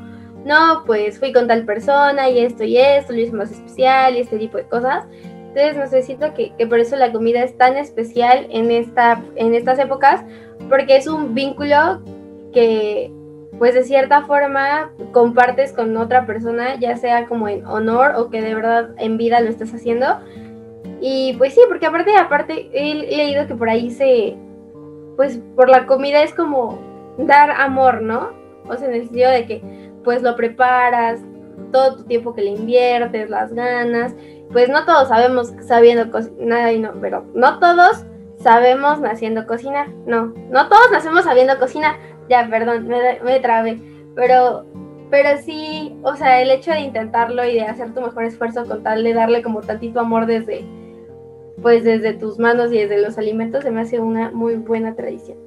no, 0.45 0.83
pues 0.85 1.19
fui 1.19 1.31
con 1.31 1.47
tal 1.47 1.65
persona 1.65 2.29
y 2.29 2.39
esto 2.39 2.63
y 2.63 2.77
esto, 2.77 3.13
lo 3.13 3.19
hice 3.19 3.33
más 3.33 3.51
especial 3.51 4.15
y 4.15 4.21
este 4.21 4.37
tipo 4.37 4.57
de 4.57 4.65
cosas. 4.65 5.05
Entonces, 5.53 5.77
no 5.77 5.87
sé, 5.87 6.01
siento 6.01 6.33
que, 6.33 6.53
por 6.65 6.79
eso 6.79 6.95
la 6.95 7.11
comida 7.11 7.43
es 7.43 7.57
tan 7.57 7.75
especial 7.75 8.47
en, 8.51 8.71
esta, 8.71 9.21
en 9.35 9.53
estas 9.53 9.79
épocas, 9.79 10.23
porque 10.69 10.95
es 10.95 11.07
un 11.07 11.35
vínculo 11.35 12.01
que, 12.53 13.11
pues 13.59 13.73
de 13.73 13.83
cierta 13.83 14.23
forma 14.23 14.91
compartes 15.11 15.73
con 15.73 15.95
otra 15.97 16.25
persona, 16.25 16.79
ya 16.79 16.95
sea 16.95 17.27
como 17.27 17.49
en 17.49 17.65
honor 17.65 18.15
o 18.15 18.29
que 18.29 18.41
de 18.41 18.55
verdad 18.55 18.91
en 18.97 19.17
vida 19.17 19.41
lo 19.41 19.49
estás 19.49 19.73
haciendo. 19.73 20.19
Y 21.01 21.33
pues 21.37 21.53
sí, 21.53 21.61
porque 21.67 21.85
aparte, 21.85 22.15
aparte, 22.15 22.69
he 22.73 22.95
leído 22.95 23.45
que 23.45 23.55
por 23.55 23.69
ahí 23.69 23.91
se, 23.91 24.37
pues 25.17 25.39
por 25.55 25.69
la 25.69 25.85
comida 25.85 26.23
es 26.23 26.33
como 26.33 26.79
dar 27.17 27.51
amor, 27.51 28.01
¿no? 28.01 28.29
O 28.67 28.77
sea, 28.77 28.87
en 28.87 28.95
el 28.95 29.03
sentido 29.03 29.29
de 29.29 29.45
que 29.45 29.80
pues 30.03 30.21
lo 30.21 30.35
preparas, 30.35 31.21
todo 31.71 31.97
tu 31.97 32.03
tiempo 32.03 32.33
que 32.33 32.41
le 32.41 32.51
inviertes, 32.51 33.29
las 33.29 33.53
ganas, 33.53 34.13
pues 34.51 34.69
no 34.69 34.85
todos 34.85 35.07
sabemos 35.07 35.53
sabiendo 35.61 36.11
cocinar, 36.11 36.73
no, 36.77 36.91
pero 36.99 37.25
no 37.33 37.59
todos 37.59 38.05
sabemos 38.37 38.99
naciendo 38.99 39.45
cocinar, 39.45 39.89
no, 40.05 40.33
no 40.49 40.67
todos 40.67 40.91
nacemos 40.91 41.23
sabiendo 41.23 41.57
cocinar, 41.59 41.95
ya, 42.29 42.47
perdón, 42.49 42.87
me, 42.87 43.19
me 43.23 43.39
trabé, 43.39 43.79
pero, 44.15 44.65
pero 45.09 45.37
sí, 45.41 45.95
o 46.03 46.15
sea, 46.15 46.41
el 46.41 46.51
hecho 46.51 46.71
de 46.71 46.81
intentarlo 46.81 47.45
y 47.45 47.53
de 47.53 47.61
hacer 47.61 47.93
tu 47.93 48.01
mejor 48.01 48.25
esfuerzo 48.25 48.65
con 48.65 48.83
tal 48.83 49.03
de 49.03 49.13
darle 49.13 49.41
como 49.41 49.61
tantito 49.61 49.99
amor 49.99 50.25
desde, 50.25 50.65
pues 51.61 51.83
desde 51.83 52.13
tus 52.13 52.39
manos 52.39 52.71
y 52.71 52.77
desde 52.77 53.01
los 53.01 53.17
alimentos, 53.17 53.63
se 53.63 53.71
me 53.71 53.81
hace 53.81 53.99
una 53.99 54.31
muy 54.31 54.55
buena 54.55 54.95
tradición. 54.95 55.37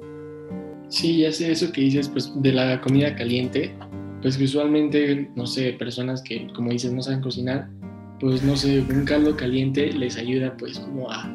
Sí, 0.87 1.21
ya 1.21 1.31
sé 1.31 1.51
eso 1.51 1.71
que 1.71 1.81
dices, 1.81 2.07
pues 2.07 2.31
de 2.41 2.51
la 2.51 2.79
comida 2.79 3.15
caliente, 3.15 3.75
pues 4.25 4.39
visualmente, 4.39 5.29
no 5.35 5.45
sé, 5.45 5.73
personas 5.73 6.23
que, 6.23 6.47
como 6.55 6.71
dices, 6.71 6.91
no 6.91 7.03
saben 7.03 7.21
cocinar, 7.21 7.69
pues 8.19 8.41
no 8.41 8.55
sé, 8.55 8.79
un 8.79 9.05
caldo 9.05 9.37
caliente 9.37 9.93
les 9.93 10.17
ayuda 10.17 10.57
pues 10.57 10.79
como 10.79 11.11
a, 11.11 11.31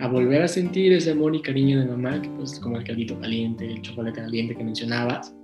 a, 0.00 0.06
volver 0.06 0.42
a 0.42 0.48
sentir 0.48 0.92
ese 0.92 1.12
amor 1.12 1.34
y 1.34 1.40
cariño 1.40 1.80
de 1.80 1.86
mamá, 1.86 2.20
que 2.20 2.28
pues 2.28 2.60
como 2.60 2.76
el 2.76 2.84
caldito 2.84 3.18
caliente, 3.18 3.72
el 3.72 3.80
chocolate 3.80 4.20
caliente 4.20 4.54
que 4.54 4.62
mencionabas. 4.62 5.34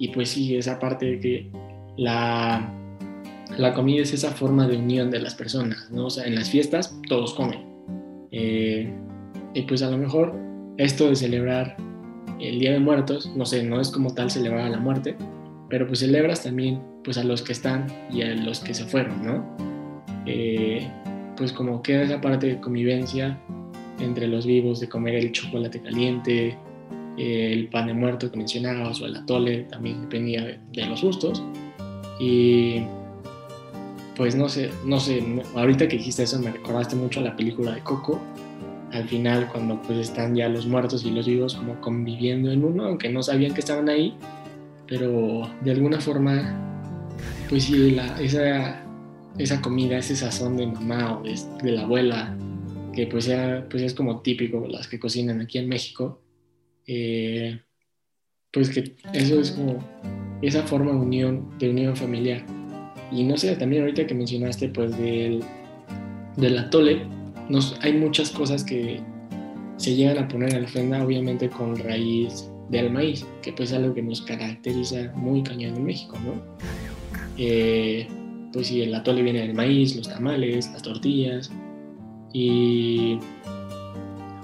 Y 0.00 0.08
pues 0.08 0.30
sí, 0.30 0.56
esa 0.56 0.80
parte 0.80 1.06
de 1.06 1.20
que 1.20 1.50
la, 1.96 2.74
la 3.56 3.72
comida 3.72 4.02
es 4.02 4.12
esa 4.12 4.32
forma 4.32 4.66
de 4.66 4.78
unión 4.78 5.12
de 5.12 5.20
las 5.20 5.36
personas, 5.36 5.88
¿no? 5.92 6.06
O 6.06 6.10
sea, 6.10 6.26
en 6.26 6.34
las 6.34 6.50
fiestas 6.50 7.00
todos 7.08 7.34
comen. 7.34 7.60
Eh, 8.32 8.92
y 9.54 9.62
pues 9.62 9.80
a 9.80 9.92
lo 9.92 9.96
mejor 9.96 10.34
esto 10.76 11.08
de 11.08 11.14
celebrar 11.14 11.76
el 12.40 12.58
Día 12.58 12.72
de 12.72 12.80
Muertos, 12.80 13.30
no 13.36 13.46
sé, 13.46 13.62
no 13.62 13.80
es 13.80 13.92
como 13.92 14.12
tal 14.12 14.28
celebrar 14.28 14.68
la 14.68 14.78
muerte, 14.78 15.16
pero 15.68 15.86
pues 15.86 16.00
celebras 16.00 16.42
también 16.42 16.80
pues 17.04 17.18
a 17.18 17.24
los 17.24 17.42
que 17.42 17.52
están 17.52 17.86
y 18.10 18.22
a 18.22 18.34
los 18.34 18.60
que 18.60 18.74
se 18.74 18.84
fueron, 18.84 19.24
¿no? 19.24 19.56
Eh, 20.26 20.88
pues 21.36 21.52
como 21.52 21.82
queda 21.82 22.02
esa 22.02 22.20
parte 22.20 22.46
de 22.46 22.60
convivencia 22.60 23.38
entre 24.00 24.26
los 24.26 24.46
vivos, 24.46 24.80
de 24.80 24.88
comer 24.88 25.14
el 25.14 25.32
chocolate 25.32 25.80
caliente, 25.80 26.56
eh, 27.16 27.52
el 27.52 27.68
pan 27.68 27.86
de 27.86 27.94
muerto 27.94 28.30
que 28.30 28.36
mencionabas 28.36 29.00
o 29.00 29.06
el 29.06 29.16
atole, 29.16 29.64
también 29.64 30.02
dependía 30.02 30.58
de, 30.72 30.86
los 30.86 31.02
gustos. 31.02 31.42
Y 32.20 32.82
pues 34.16 34.34
no 34.34 34.48
sé, 34.48 34.70
no 34.84 34.98
sé, 34.98 35.22
ahorita 35.54 35.88
que 35.88 35.98
dijiste 35.98 36.22
eso 36.22 36.38
me 36.38 36.50
recordaste 36.50 36.96
mucho 36.96 37.20
a 37.20 37.24
la 37.24 37.36
película 37.36 37.74
de 37.74 37.80
Coco, 37.82 38.20
al 38.92 39.06
final 39.08 39.48
cuando 39.52 39.80
pues 39.82 39.98
están 39.98 40.34
ya 40.34 40.48
los 40.48 40.66
muertos 40.66 41.04
y 41.04 41.10
los 41.10 41.26
vivos 41.26 41.54
como 41.54 41.78
conviviendo 41.80 42.50
en 42.50 42.64
uno, 42.64 42.84
aunque 42.84 43.10
no 43.10 43.22
sabían 43.22 43.52
que 43.52 43.60
estaban 43.60 43.88
ahí, 43.90 44.16
pero 44.88 45.50
de 45.62 45.70
alguna 45.70 46.00
forma, 46.00 47.14
pues 47.48 47.64
sí, 47.64 47.92
la, 47.92 48.20
esa, 48.20 48.84
esa 49.38 49.60
comida, 49.60 49.98
ese 49.98 50.16
sazón 50.16 50.56
de 50.56 50.66
mamá 50.66 51.18
o 51.18 51.22
de, 51.22 51.72
la 51.72 51.82
abuela, 51.82 52.36
que 52.94 53.06
pues, 53.06 53.26
ya, 53.26 53.66
pues 53.70 53.82
es 53.82 53.94
como 53.94 54.20
típico 54.20 54.66
las 54.68 54.88
que 54.88 54.98
cocinan 54.98 55.40
aquí 55.40 55.58
en 55.58 55.68
México, 55.68 56.22
eh, 56.86 57.60
pues 58.52 58.70
que 58.70 58.96
eso 59.12 59.40
es 59.40 59.50
como 59.52 59.84
esa 60.40 60.62
forma 60.62 60.92
de 60.92 60.98
unión, 60.98 61.58
de 61.58 61.70
unión 61.70 61.96
familiar. 61.96 62.44
Y 63.12 63.24
no 63.24 63.36
sé, 63.36 63.54
también 63.56 63.82
ahorita 63.82 64.06
que 64.06 64.14
mencionaste 64.14 64.68
pues 64.68 64.96
del, 64.98 65.42
del 66.36 66.58
atole, 66.58 67.06
nos, 67.48 67.78
hay 67.82 67.92
muchas 67.92 68.30
cosas 68.30 68.64
que 68.64 69.00
se 69.76 69.94
llegan 69.94 70.18
a 70.18 70.28
poner 70.28 70.54
a 70.54 70.60
la 70.60 70.64
ofrenda, 70.64 71.04
obviamente 71.04 71.48
con 71.48 71.76
raíz 71.76 72.50
del 72.68 72.90
maíz, 72.90 73.24
que 73.42 73.52
pues 73.52 73.70
es 73.70 73.76
algo 73.76 73.94
que 73.94 74.02
nos 74.02 74.22
caracteriza 74.22 75.12
muy 75.14 75.42
cañón 75.42 75.76
en 75.76 75.84
México, 75.84 76.16
¿no? 76.24 76.34
Eh, 77.38 78.06
pues 78.52 78.68
sí, 78.68 78.82
el 78.82 78.94
atole 78.94 79.22
viene 79.22 79.40
del 79.40 79.54
maíz, 79.54 79.94
los 79.96 80.08
tamales, 80.08 80.70
las 80.72 80.82
tortillas, 80.82 81.50
y 82.32 83.18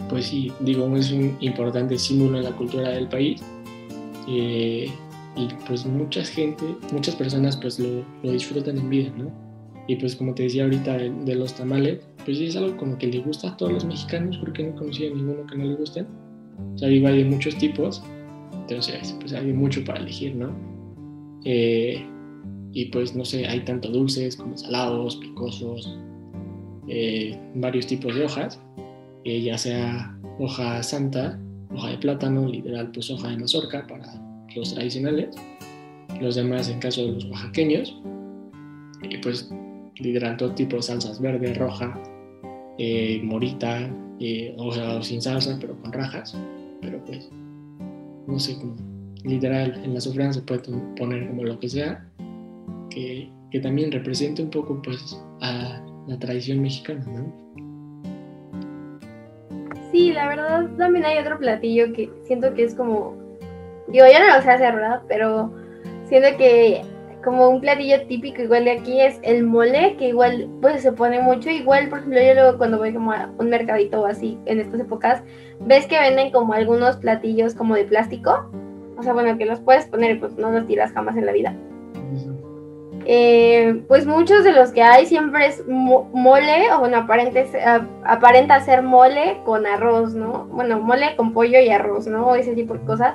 pues 0.08 0.26
sí, 0.26 0.52
digo, 0.60 0.94
es 0.96 1.10
un 1.10 1.36
importante 1.40 1.98
símbolo 1.98 2.38
en 2.38 2.44
la 2.44 2.52
cultura 2.52 2.90
del 2.90 3.08
país, 3.08 3.42
eh, 4.28 4.90
y 5.34 5.48
pues 5.66 5.86
mucha 5.86 6.22
gente, 6.24 6.64
muchas 6.92 7.16
personas 7.16 7.56
pues 7.56 7.78
lo, 7.78 8.04
lo, 8.22 8.32
disfrutan 8.32 8.76
en 8.76 8.90
vida, 8.90 9.10
¿no? 9.16 9.32
Y 9.88 9.96
pues 9.96 10.14
como 10.14 10.34
te 10.34 10.44
decía 10.44 10.64
ahorita 10.64 10.96
de, 10.96 11.34
los 11.34 11.54
tamales, 11.54 12.00
pues 12.24 12.38
sí 12.38 12.46
es 12.46 12.56
algo 12.56 12.76
como 12.76 12.98
que 12.98 13.08
le 13.08 13.18
gusta 13.18 13.48
a 13.48 13.56
todos 13.56 13.72
los 13.72 13.84
mexicanos, 13.84 14.38
porque 14.38 14.62
no 14.62 14.76
conocía 14.76 15.10
a 15.10 15.14
ninguno 15.14 15.46
que 15.46 15.56
no 15.56 15.64
le 15.64 15.74
gusten 15.74 16.06
o 16.74 16.78
sea, 16.78 16.88
hay 16.88 17.00
de 17.00 17.24
muchos 17.24 17.56
tipos, 17.56 18.02
entonces 18.52 19.16
pues 19.20 19.32
hay 19.32 19.52
mucho 19.52 19.84
para 19.84 20.00
elegir, 20.00 20.34
¿no? 20.34 20.54
Eh, 21.44 22.04
y 22.72 22.86
pues 22.86 23.14
no 23.14 23.24
sé, 23.24 23.46
hay 23.46 23.60
tanto 23.64 23.90
dulces 23.90 24.36
como 24.36 24.56
salados, 24.56 25.16
picosos, 25.16 25.98
eh, 26.88 27.38
varios 27.54 27.86
tipos 27.86 28.14
de 28.14 28.24
hojas, 28.24 28.60
eh, 29.24 29.42
ya 29.42 29.58
sea 29.58 30.18
hoja 30.38 30.82
santa, 30.82 31.38
hoja 31.74 31.90
de 31.90 31.98
plátano, 31.98 32.46
literal 32.48 32.90
pues 32.92 33.10
hoja 33.10 33.28
de 33.28 33.38
mazorca 33.38 33.86
para 33.86 34.06
los 34.54 34.74
tradicionales, 34.74 35.34
los 36.20 36.36
demás 36.36 36.68
en 36.68 36.78
caso 36.78 37.04
de 37.04 37.12
los 37.12 37.24
oaxaqueños, 37.26 37.96
pues 39.22 39.50
literal 39.96 40.36
todo 40.36 40.52
tipo 40.52 40.76
de 40.76 40.82
salsas 40.82 41.20
verde, 41.20 41.54
roja, 41.54 42.00
morita, 43.22 43.90
o 44.56 44.72
sea, 44.72 45.02
sin 45.02 45.20
salsa, 45.20 45.56
pero 45.60 45.76
con 45.80 45.92
rajas, 45.92 46.36
pero 46.80 47.04
pues, 47.04 47.30
no 48.26 48.38
sé, 48.38 48.56
como 48.56 48.76
literal, 49.24 49.80
en 49.84 49.94
la 49.94 50.00
sofrana 50.00 50.32
se 50.32 50.42
puede 50.42 50.60
poner 50.96 51.28
como 51.28 51.44
lo 51.44 51.58
que 51.58 51.68
sea, 51.68 52.04
que, 52.90 53.30
que 53.50 53.60
también 53.60 53.92
represente 53.92 54.42
un 54.42 54.50
poco 54.50 54.80
pues 54.82 55.20
a 55.40 55.80
la 56.06 56.18
tradición 56.18 56.60
mexicana, 56.60 57.04
¿no? 57.06 57.42
Sí, 59.90 60.12
la 60.12 60.28
verdad 60.28 60.70
también 60.78 61.04
hay 61.04 61.18
otro 61.18 61.38
platillo 61.38 61.92
que 61.92 62.10
siento 62.24 62.54
que 62.54 62.64
es 62.64 62.74
como, 62.74 63.14
digo, 63.88 64.06
yo 64.06 64.18
no 64.18 64.36
lo 64.36 64.42
sé 64.42 64.50
hacer, 64.50 64.74
¿verdad? 64.74 65.02
Pero 65.06 65.52
siento 66.08 66.36
que 66.38 66.82
como 67.22 67.48
un 67.48 67.60
platillo 67.60 68.06
típico 68.06 68.42
igual 68.42 68.64
de 68.64 68.72
aquí 68.72 69.00
es 69.00 69.18
el 69.22 69.44
mole, 69.44 69.96
que 69.96 70.08
igual 70.08 70.48
pues 70.60 70.82
se 70.82 70.92
pone 70.92 71.20
mucho, 71.20 71.50
igual 71.50 71.88
por 71.88 72.00
ejemplo 72.00 72.20
yo 72.20 72.34
luego 72.34 72.58
cuando 72.58 72.78
voy 72.78 72.92
como 72.92 73.12
a 73.12 73.30
un 73.38 73.48
mercadito 73.48 74.02
o 74.02 74.06
así 74.06 74.38
en 74.46 74.60
estas 74.60 74.80
épocas, 74.80 75.22
ves 75.60 75.86
que 75.86 75.98
venden 75.98 76.30
como 76.30 76.52
algunos 76.52 76.96
platillos 76.96 77.54
como 77.54 77.74
de 77.74 77.84
plástico, 77.84 78.50
o 78.96 79.02
sea 79.02 79.12
bueno 79.12 79.38
que 79.38 79.46
los 79.46 79.60
puedes 79.60 79.86
poner 79.86 80.18
pues 80.20 80.36
no 80.36 80.50
los 80.50 80.66
tiras 80.66 80.92
jamás 80.92 81.16
en 81.16 81.26
la 81.26 81.32
vida. 81.32 81.54
Eh, 83.04 83.82
pues 83.88 84.06
muchos 84.06 84.44
de 84.44 84.52
los 84.52 84.70
que 84.70 84.82
hay 84.82 85.06
siempre 85.06 85.46
es 85.46 85.66
mole, 85.66 86.72
o 86.72 86.78
bueno, 86.78 86.98
aparenta 86.98 88.60
ser 88.60 88.82
mole 88.82 89.40
con 89.44 89.66
arroz, 89.66 90.14
¿no? 90.14 90.46
Bueno, 90.52 90.78
mole 90.80 91.16
con 91.16 91.32
pollo 91.32 91.58
y 91.60 91.68
arroz, 91.70 92.06
¿no? 92.06 92.34
Ese 92.36 92.54
tipo 92.54 92.74
de 92.74 92.80
cosas. 92.84 93.14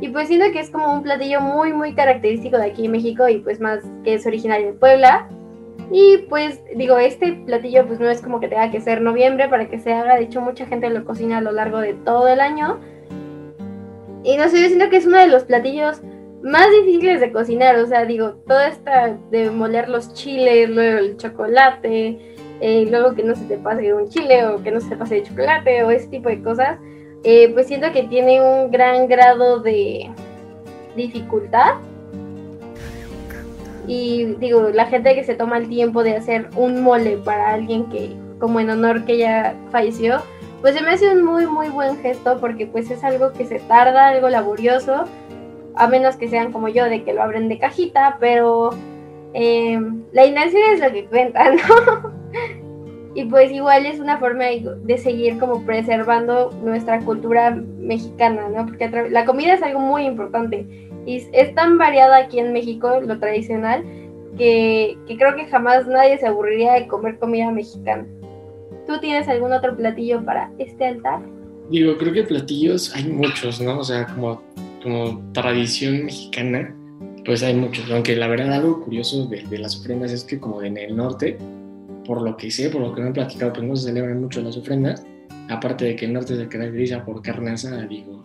Y 0.00 0.08
pues 0.08 0.28
siento 0.28 0.50
que 0.52 0.60
es 0.60 0.70
como 0.70 0.92
un 0.92 1.02
platillo 1.02 1.40
muy, 1.40 1.72
muy 1.72 1.94
característico 1.94 2.56
de 2.56 2.66
aquí 2.66 2.86
en 2.86 2.92
México 2.92 3.28
y 3.28 3.38
pues 3.38 3.60
más 3.60 3.80
que 4.02 4.14
es 4.14 4.26
originario 4.26 4.68
de 4.68 4.72
Puebla. 4.72 5.28
Y 5.92 6.18
pues 6.28 6.60
digo, 6.74 6.98
este 6.98 7.32
platillo 7.32 7.86
pues 7.86 8.00
no 8.00 8.08
es 8.08 8.22
como 8.22 8.40
que 8.40 8.48
tenga 8.48 8.70
que 8.70 8.80
ser 8.80 9.02
noviembre 9.02 9.48
para 9.48 9.68
que 9.68 9.78
se 9.78 9.92
haga, 9.92 10.16
de 10.16 10.22
hecho 10.22 10.40
mucha 10.40 10.64
gente 10.66 10.88
lo 10.88 11.04
cocina 11.04 11.38
a 11.38 11.40
lo 11.42 11.52
largo 11.52 11.78
de 11.78 11.94
todo 11.94 12.28
el 12.28 12.40
año. 12.40 12.78
Y 14.22 14.36
no 14.36 14.48
sé, 14.48 14.62
yo 14.62 14.68
siento 14.68 14.88
que 14.88 14.96
es 14.96 15.06
uno 15.06 15.18
de 15.18 15.28
los 15.28 15.44
platillos 15.44 16.00
más 16.42 16.70
difíciles 16.70 17.20
de 17.20 17.32
cocinar, 17.32 17.76
o 17.76 17.86
sea, 17.86 18.04
digo, 18.06 18.36
todo 18.46 18.60
esta 18.60 19.16
de 19.30 19.50
moler 19.50 19.88
los 19.88 20.14
chiles, 20.14 20.70
luego 20.70 20.98
el 20.98 21.16
chocolate, 21.16 22.18
eh, 22.60 22.86
luego 22.90 23.14
que 23.14 23.22
no 23.22 23.34
se 23.34 23.44
te 23.44 23.58
pase 23.58 23.92
un 23.92 24.08
chile 24.08 24.46
o 24.46 24.62
que 24.62 24.70
no 24.70 24.80
se 24.80 24.90
te 24.90 24.96
pase 24.96 25.16
de 25.16 25.22
chocolate 25.24 25.82
o 25.82 25.90
ese 25.90 26.08
tipo 26.08 26.28
de 26.28 26.42
cosas 26.42 26.78
eh, 27.24 27.50
pues 27.52 27.66
siento 27.66 27.92
que 27.92 28.04
tiene 28.04 28.40
un 28.40 28.70
gran 28.70 29.06
grado 29.08 29.60
de 29.60 30.10
dificultad. 30.96 31.74
Y 33.86 34.36
digo, 34.38 34.70
la 34.72 34.86
gente 34.86 35.14
que 35.14 35.24
se 35.24 35.34
toma 35.34 35.58
el 35.58 35.68
tiempo 35.68 36.02
de 36.02 36.16
hacer 36.16 36.48
un 36.54 36.82
mole 36.82 37.16
para 37.16 37.52
alguien 37.52 37.86
que, 37.86 38.10
como 38.38 38.60
en 38.60 38.70
honor 38.70 39.04
que 39.04 39.18
ya 39.18 39.54
falleció, 39.70 40.22
pues 40.60 40.74
se 40.74 40.82
me 40.82 40.90
hace 40.90 41.10
un 41.10 41.24
muy, 41.24 41.46
muy 41.46 41.68
buen 41.70 41.96
gesto 41.98 42.38
porque 42.38 42.66
pues 42.66 42.90
es 42.90 43.02
algo 43.02 43.32
que 43.32 43.46
se 43.46 43.58
tarda, 43.60 44.08
algo 44.08 44.28
laborioso, 44.28 45.04
a 45.74 45.86
menos 45.88 46.16
que 46.16 46.28
sean 46.28 46.52
como 46.52 46.68
yo, 46.68 46.84
de 46.84 47.02
que 47.02 47.14
lo 47.14 47.22
abren 47.22 47.48
de 47.48 47.58
cajita, 47.58 48.18
pero 48.20 48.70
eh, 49.32 49.80
la 50.12 50.26
intención 50.26 50.62
es 50.74 50.80
lo 50.80 50.92
que 50.92 51.06
cuenta, 51.06 51.50
¿no? 51.54 52.12
Y 53.14 53.24
pues 53.24 53.50
igual 53.50 53.86
es 53.86 53.98
una 53.98 54.18
forma 54.18 54.44
de, 54.44 54.98
seguir 54.98 55.38
como 55.38 55.64
preservando 55.66 56.50
nuestra 56.62 57.00
cultura 57.00 57.50
mexicana, 57.50 58.48
¿no? 58.48 58.66
Porque 58.66 58.88
la 59.10 59.24
comida 59.24 59.54
es 59.54 59.62
algo 59.62 59.80
muy 59.80 60.04
importante. 60.04 60.64
Y 61.06 61.26
es 61.32 61.54
tan 61.54 61.76
variada 61.76 62.18
aquí 62.18 62.38
en 62.38 62.52
México 62.52 63.00
lo 63.00 63.18
tradicional 63.18 63.84
que, 64.38 64.96
que 65.08 65.16
creo 65.16 65.34
que 65.34 65.46
jamás 65.46 65.88
nadie 65.88 66.18
se 66.18 66.26
aburriría 66.26 66.74
de 66.74 66.86
comer 66.86 67.18
comida 67.18 67.50
mexicana. 67.50 68.06
¿Tú 68.86 69.00
tienes 69.00 69.28
algún 69.28 69.52
otro 69.52 69.76
platillo 69.76 70.24
para 70.24 70.50
este 70.58 70.84
altar? 70.84 71.20
Digo, 71.70 71.96
creo 71.96 72.12
que 72.12 72.22
platillos 72.22 72.94
hay 72.94 73.04
muchos, 73.04 73.60
¿no? 73.60 73.78
O 73.78 73.84
sea, 73.84 74.06
como, 74.06 74.42
como 74.82 75.20
tradición 75.32 76.04
mexicana, 76.04 76.74
pues 77.24 77.42
hay 77.42 77.54
muchos. 77.54 77.90
Aunque 77.90 78.16
la 78.16 78.26
verdad 78.26 78.52
algo 78.52 78.82
curioso 78.82 79.26
de, 79.26 79.42
de, 79.42 79.58
las 79.58 79.78
ofrendas 79.78 80.10
es 80.12 80.24
que 80.24 80.38
como 80.38 80.62
en 80.62 80.76
el 80.76 80.96
norte, 80.96 81.38
por 82.10 82.22
lo 82.22 82.36
que 82.36 82.50
sé, 82.50 82.70
por 82.70 82.80
lo 82.80 82.92
que 82.92 83.02
me 83.02 83.06
han 83.06 83.12
platicado, 83.12 83.52
pues 83.52 83.64
no 83.64 83.76
se 83.76 83.86
celebran 83.86 84.20
mucho 84.20 84.42
las 84.42 84.56
ofrendas. 84.56 85.06
Aparte 85.48 85.84
de 85.84 85.94
que 85.94 86.06
el 86.06 86.12
norte 86.12 86.34
se 86.34 86.48
caracteriza 86.48 87.04
por 87.04 87.22
carne 87.22 87.52
asada, 87.52 87.86
digo, 87.86 88.24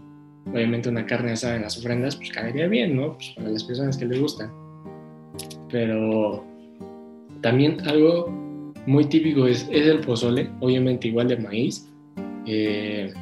obviamente 0.52 0.90
una 0.90 1.06
carne 1.06 1.34
asada 1.34 1.58
en 1.58 1.62
las 1.62 1.78
ofrendas, 1.78 2.16
pues 2.16 2.32
caería 2.32 2.68
bien, 2.68 2.96
¿no? 2.96 3.14
Pues 3.14 3.34
para 3.36 3.48
las 3.48 3.64
personas 3.64 3.96
que 3.96 4.06
les 4.06 4.20
gustan. 4.20 4.52
Pero 5.70 6.44
también 7.42 7.80
algo 7.88 8.26
muy 8.88 9.06
típico 9.06 9.46
es, 9.46 9.70
es 9.72 9.86
el 9.86 10.00
pozole, 10.00 10.50
obviamente 10.62 11.10
igual 11.10 11.28
de 11.28 11.38
maíz. 11.38 11.88
Eh, 12.48 13.14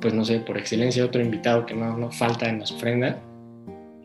pues 0.00 0.14
no 0.14 0.24
sé, 0.24 0.38
por 0.38 0.58
excelencia 0.58 1.04
otro 1.04 1.20
invitado 1.20 1.66
que 1.66 1.74
no, 1.74 1.98
no 1.98 2.12
falta 2.12 2.48
en 2.48 2.60
las 2.60 2.70
ofrendas. 2.70 3.16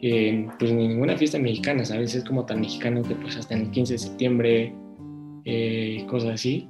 Eh, 0.01 0.47
pues 0.57 0.71
ninguna 0.71 1.15
fiesta 1.15 1.37
mexicana, 1.37 1.85
¿sabes? 1.85 2.15
Es 2.15 2.23
como 2.23 2.47
tan 2.47 2.61
mexicano 2.61 3.03
que 3.03 3.13
pues 3.13 3.37
hasta 3.37 3.53
el 3.53 3.69
15 3.69 3.93
de 3.93 3.99
septiembre, 3.99 4.73
eh, 5.45 6.05
cosas 6.09 6.31
así. 6.31 6.67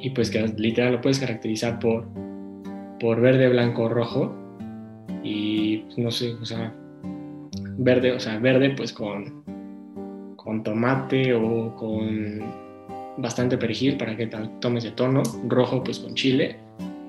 Y 0.00 0.10
pues 0.10 0.30
que 0.30 0.46
literal 0.56 0.92
lo 0.92 1.00
puedes 1.00 1.18
caracterizar 1.18 1.78
por, 1.78 2.06
por 3.00 3.20
verde, 3.20 3.48
blanco, 3.48 3.88
rojo. 3.88 4.34
Y 5.22 5.78
pues, 5.78 5.98
no 5.98 6.10
sé, 6.10 6.34
o 6.34 6.44
sea, 6.44 6.74
verde, 7.78 8.12
o 8.12 8.20
sea, 8.20 8.38
verde 8.38 8.70
pues 8.70 8.92
con, 8.92 9.44
con 10.36 10.62
tomate 10.62 11.34
o 11.34 11.74
con 11.76 12.40
bastante 13.16 13.56
perejil 13.56 13.96
para 13.96 14.16
que 14.16 14.28
tomes 14.60 14.84
de 14.84 14.90
tono, 14.92 15.22
rojo 15.48 15.82
pues 15.82 16.00
con 16.00 16.14
chile, 16.14 16.56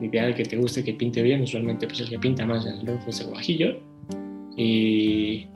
ideal 0.01 0.36
que 0.36 0.43
te 0.43 0.57
guste 0.57 0.84
que 0.84 0.93
pinte 0.93 1.22
bien, 1.22 1.41
usualmente 1.41 1.88
pues 1.88 2.01
el 2.01 2.10
que 2.10 2.19
pinta 2.19 2.45
más 2.45 2.65
el 2.65 2.86
rojo 2.86 3.10
es 3.10 3.22
el 3.22 3.27
guajillo 3.27 3.79
y 4.55 5.48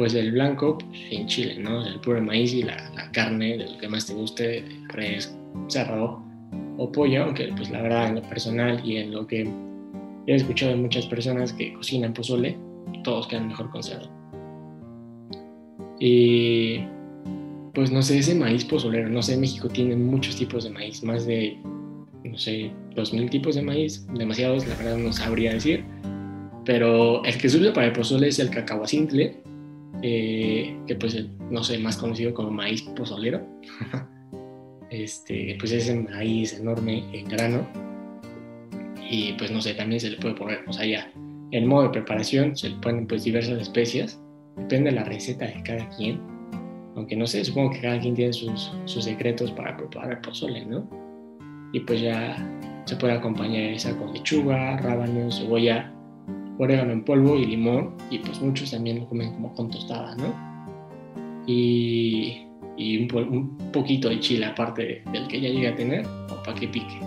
pues 0.00 0.14
el 0.14 0.32
blanco 0.32 0.78
pues, 0.78 0.98
en 1.10 1.26
chile, 1.26 1.58
¿no? 1.58 1.84
El 1.84 2.00
puro 2.00 2.22
maíz 2.22 2.54
y 2.54 2.62
la, 2.62 2.90
carne 3.12 3.58
de 3.58 3.68
lo 3.70 3.76
que 3.76 3.86
más 3.86 4.06
te 4.06 4.14
guste, 4.14 4.64
res, 4.88 5.36
cerdo 5.68 6.24
o 6.78 6.90
pollo, 6.90 7.24
aunque 7.24 7.52
pues 7.54 7.68
la 7.68 7.82
verdad 7.82 8.08
en 8.08 8.14
lo 8.14 8.22
personal 8.22 8.80
y 8.82 8.96
en 8.96 9.12
lo 9.12 9.26
que 9.26 9.46
he 10.26 10.34
escuchado 10.34 10.70
de 10.70 10.78
muchas 10.78 11.04
personas 11.04 11.52
que 11.52 11.74
cocinan 11.74 12.14
pozole, 12.14 12.56
todos 13.04 13.26
quedan 13.26 13.48
mejor 13.48 13.68
con 13.68 13.82
cerdo. 13.82 14.08
Y 15.98 16.78
pues 17.74 17.92
no 17.92 18.00
sé, 18.00 18.20
ese 18.20 18.34
maíz 18.34 18.64
pozolero, 18.64 19.10
no 19.10 19.20
sé, 19.20 19.36
México 19.36 19.68
tiene 19.68 19.96
muchos 19.96 20.34
tipos 20.34 20.64
de 20.64 20.70
maíz, 20.70 21.04
más 21.04 21.26
de, 21.26 21.58
no 22.24 22.38
sé, 22.38 22.70
dos 22.96 23.12
mil 23.12 23.28
tipos 23.28 23.54
de 23.54 23.60
maíz, 23.60 24.06
demasiados, 24.14 24.66
la 24.66 24.76
verdad 24.76 24.96
no 24.96 25.12
sabría 25.12 25.52
decir, 25.52 25.84
pero 26.64 27.22
el 27.22 27.36
que 27.36 27.50
se 27.50 27.70
para 27.72 27.88
el 27.88 27.92
pozole 27.92 28.28
es 28.28 28.38
el 28.38 28.48
cacahuacintle, 28.48 29.49
eh, 30.02 30.76
que 30.86 30.94
pues, 30.94 31.26
no 31.50 31.62
sé, 31.62 31.78
más 31.78 31.96
conocido 31.96 32.32
como 32.34 32.50
maíz 32.50 32.82
pozolero, 32.82 33.46
este, 34.90 35.56
pues 35.58 35.72
es 35.72 35.84
ese 35.84 35.94
maíz 35.94 36.58
enorme 36.58 37.04
en 37.12 37.26
grano, 37.26 37.66
y 39.10 39.32
pues 39.34 39.50
no 39.50 39.60
sé, 39.60 39.74
también 39.74 40.00
se 40.00 40.10
le 40.10 40.16
puede 40.16 40.34
poner, 40.34 40.64
o 40.66 40.72
sea, 40.72 40.86
ya, 40.86 41.10
el 41.50 41.66
modo 41.66 41.84
de 41.84 41.90
preparación 41.90 42.56
se 42.56 42.70
le 42.70 42.76
ponen 42.76 43.06
pues 43.06 43.24
diversas 43.24 43.60
especias, 43.60 44.20
depende 44.56 44.90
de 44.90 44.96
la 44.96 45.04
receta 45.04 45.46
de 45.46 45.62
cada 45.64 45.88
quien, 45.90 46.20
aunque 46.96 47.16
no 47.16 47.26
sé, 47.26 47.44
supongo 47.44 47.70
que 47.70 47.80
cada 47.80 47.98
quien 47.98 48.14
tiene 48.14 48.32
sus, 48.32 48.72
sus 48.84 49.04
secretos 49.04 49.50
para 49.52 49.76
preparar 49.76 50.12
el 50.12 50.18
pozole, 50.18 50.64
¿no? 50.64 50.88
Y 51.72 51.80
pues 51.80 52.00
ya 52.00 52.36
se 52.84 52.96
puede 52.96 53.14
acompañar 53.14 53.62
esa 53.62 53.96
con 53.96 54.12
lechuga, 54.12 54.76
rábano, 54.78 55.30
cebolla, 55.30 55.92
orégano 56.60 56.92
en 56.92 57.04
polvo 57.04 57.36
y 57.36 57.46
limón, 57.46 57.94
y 58.10 58.18
pues 58.18 58.40
muchos 58.40 58.70
también 58.70 59.00
lo 59.00 59.08
comen 59.08 59.32
como 59.32 59.54
con 59.54 59.70
tostada, 59.70 60.14
¿no? 60.16 60.34
Y, 61.46 62.46
y 62.76 63.02
un, 63.02 63.56
poquito 63.72 64.08
de 64.08 64.20
chile 64.20 64.46
aparte 64.46 65.02
del 65.12 65.28
que 65.28 65.40
ya 65.40 65.48
llega 65.48 65.70
a 65.70 65.74
tener, 65.74 66.06
o 66.06 66.42
para 66.42 66.58
que 66.58 66.68
pique. 66.68 67.00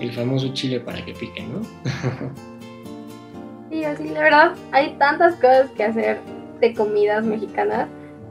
El 0.00 0.12
famoso 0.12 0.52
chile 0.52 0.80
para 0.80 1.04
que 1.04 1.12
pique, 1.14 1.42
¿no? 1.42 1.62
sí, 3.70 3.84
así, 3.84 4.08
la 4.08 4.20
verdad, 4.20 4.52
hay 4.72 4.94
tantas 4.98 5.34
cosas 5.36 5.70
que 5.76 5.84
hacer 5.84 6.20
de 6.60 6.74
comidas 6.74 7.24
mexicanas 7.24 7.88